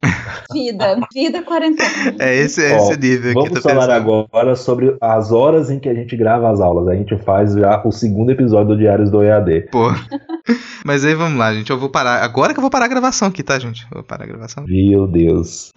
Vida, 0.52 0.98
vida 1.12 1.42
quarentena. 1.42 2.16
É 2.18 2.34
esse, 2.36 2.64
é 2.64 2.76
Ó, 2.76 2.76
esse 2.76 2.98
nível. 2.98 3.33
Vamos 3.34 3.60
falar 3.60 3.88
pensando. 3.88 4.26
agora 4.30 4.56
sobre 4.56 4.96
as 5.00 5.32
horas 5.32 5.70
em 5.70 5.78
que 5.78 5.88
a 5.88 5.94
gente 5.94 6.16
grava 6.16 6.50
as 6.50 6.60
aulas. 6.60 6.88
A 6.88 6.94
gente 6.94 7.16
faz 7.18 7.52
já 7.54 7.82
o 7.84 7.92
segundo 7.92 8.30
episódio 8.30 8.68
do 8.68 8.78
Diários 8.78 9.10
do 9.10 9.22
EAD. 9.22 9.68
Pô. 9.70 9.92
Mas 10.84 11.04
aí 11.04 11.14
vamos 11.14 11.38
lá, 11.38 11.52
gente. 11.54 11.70
Eu 11.70 11.78
vou 11.78 11.88
parar. 11.88 12.22
Agora 12.22 12.52
que 12.52 12.58
eu 12.58 12.62
vou 12.62 12.70
parar 12.70 12.84
a 12.84 12.88
gravação 12.88 13.28
aqui, 13.28 13.42
tá, 13.42 13.58
gente? 13.58 13.82
Eu 13.90 13.96
vou 13.96 14.02
parar 14.02 14.24
a 14.24 14.28
gravação. 14.28 14.64
Meu 14.66 15.06
Deus. 15.06 15.72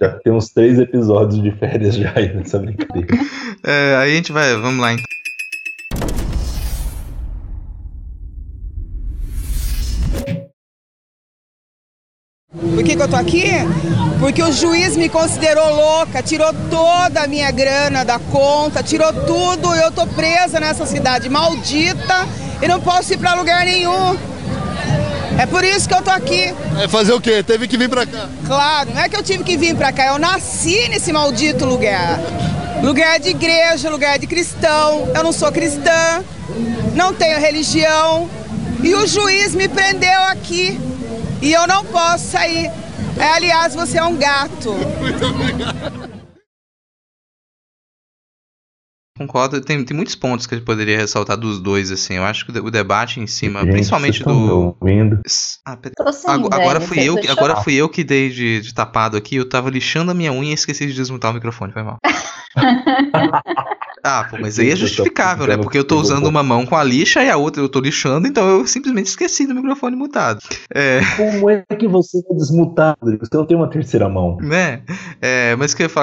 já 0.00 0.10
tem 0.10 0.32
uns 0.32 0.48
três 0.50 0.78
episódios 0.78 1.42
de 1.42 1.50
férias 1.52 1.96
já 1.96 2.12
aí 2.14 2.32
nessa 2.34 2.58
brincadeira. 2.58 3.08
É, 3.62 3.96
aí 3.96 4.12
a 4.12 4.16
gente 4.16 4.32
vai. 4.32 4.54
Vamos 4.56 4.80
lá 4.80 4.92
então. 4.92 5.19
Por 12.52 12.82
que, 12.82 12.96
que 12.96 13.02
eu 13.02 13.06
tô 13.06 13.14
aqui? 13.14 13.44
Porque 14.18 14.42
o 14.42 14.50
juiz 14.50 14.96
me 14.96 15.08
considerou 15.08 15.72
louca, 15.72 16.20
tirou 16.20 16.52
toda 16.68 17.22
a 17.22 17.26
minha 17.28 17.48
grana 17.52 18.04
da 18.04 18.18
conta, 18.18 18.82
tirou 18.82 19.12
tudo. 19.12 19.72
Eu 19.72 19.92
tô 19.92 20.04
presa 20.04 20.58
nessa 20.58 20.84
cidade 20.84 21.28
maldita 21.28 22.26
e 22.60 22.66
não 22.66 22.80
posso 22.80 23.12
ir 23.12 23.18
pra 23.18 23.34
lugar 23.34 23.64
nenhum. 23.64 24.18
É 25.38 25.46
por 25.46 25.62
isso 25.62 25.88
que 25.88 25.94
eu 25.94 26.02
tô 26.02 26.10
aqui. 26.10 26.52
É 26.82 26.88
fazer 26.88 27.12
o 27.12 27.20
quê? 27.20 27.40
Teve 27.40 27.68
que 27.68 27.76
vir 27.76 27.88
pra 27.88 28.04
cá. 28.04 28.28
Claro, 28.44 28.90
não 28.94 29.00
é 29.00 29.08
que 29.08 29.14
eu 29.16 29.22
tive 29.22 29.44
que 29.44 29.56
vir 29.56 29.76
pra 29.76 29.92
cá, 29.92 30.06
eu 30.06 30.18
nasci 30.18 30.88
nesse 30.88 31.12
maldito 31.12 31.64
lugar. 31.64 32.18
Lugar 32.82 33.20
de 33.20 33.28
igreja, 33.28 33.88
lugar 33.88 34.18
de 34.18 34.26
cristão. 34.26 35.08
Eu 35.14 35.22
não 35.22 35.30
sou 35.30 35.52
cristã, 35.52 36.24
não 36.96 37.14
tenho 37.14 37.38
religião. 37.38 38.28
E 38.82 38.92
o 38.92 39.06
juiz 39.06 39.54
me 39.54 39.68
prendeu 39.68 40.24
aqui. 40.24 40.89
E 41.42 41.52
eu 41.52 41.66
não 41.66 41.84
posso 41.84 42.26
sair. 42.26 42.70
É, 43.16 43.24
aliás, 43.34 43.74
você 43.74 43.98
é 43.98 44.04
um 44.04 44.16
gato. 44.16 44.74
Concordo, 49.20 49.60
tem, 49.60 49.84
tem 49.84 49.94
muitos 49.94 50.14
pontos 50.14 50.46
que 50.46 50.54
a 50.54 50.56
gente 50.58 50.64
poderia 50.64 50.96
ressaltar 50.96 51.36
dos 51.36 51.60
dois, 51.60 51.90
assim. 51.90 52.14
Eu 52.14 52.24
acho 52.24 52.46
que 52.46 52.50
o 52.52 52.54
de- 52.54 52.60
o 52.60 52.70
debate 52.70 53.20
em 53.20 53.26
cima, 53.26 53.60
Gente, 53.60 53.72
principalmente 53.72 54.24
do. 54.24 54.76
ouvindo? 54.80 55.20
Ah, 55.62 55.76
pera- 55.76 55.94
Tô 55.94 56.10
sem 56.10 56.30
Ago- 56.30 56.46
ideia, 56.46 56.62
Agora 56.62 56.80
fui 56.80 57.00
eu, 57.06 57.16
que- 57.18 57.28
agora 57.28 57.56
fui 57.56 57.74
eu 57.74 57.86
que 57.86 58.02
dei 58.02 58.30
de, 58.30 58.62
de 58.62 58.72
tapado 58.72 59.18
aqui. 59.18 59.36
Eu 59.36 59.46
tava 59.46 59.68
lixando 59.68 60.10
a 60.10 60.14
minha 60.14 60.32
unha 60.32 60.52
e 60.52 60.54
esqueci 60.54 60.86
de 60.86 60.94
desmutar 60.94 61.30
o 61.32 61.34
microfone, 61.34 61.70
foi 61.70 61.82
mal. 61.82 61.98
Ah, 64.02 64.26
pô, 64.30 64.38
mas 64.40 64.58
aí 64.58 64.70
é 64.70 64.76
justificável, 64.76 65.46
né? 65.46 65.58
Porque 65.58 65.76
eu 65.76 65.84
tô 65.84 66.00
usando 66.00 66.24
uma 66.26 66.42
mão 66.42 66.64
com 66.64 66.74
a 66.74 66.82
lixa 66.82 67.22
e 67.22 67.28
a 67.28 67.36
outra 67.36 67.62
eu 67.62 67.68
tô 67.68 67.80
lixando, 67.80 68.26
então 68.26 68.48
eu 68.48 68.66
simplesmente 68.66 69.08
esqueci 69.08 69.46
do 69.46 69.54
microfone 69.54 69.94
mutado. 69.94 70.40
É, 70.74 71.00
Como 71.18 71.50
é 71.50 71.62
que 71.78 71.86
você 71.86 72.22
vai 72.26 72.34
desmutar, 72.38 72.96
Rodrigo? 72.98 73.26
Você 73.26 73.36
não 73.36 73.44
tem 73.44 73.54
uma 73.58 73.68
terceira 73.68 74.08
mão. 74.08 74.38
né? 74.40 74.80
É, 75.20 75.54
mas 75.56 75.72
o 75.72 75.76
que 75.76 75.82
eu 75.82 75.84
ia 75.84 75.90
falar 75.90 75.98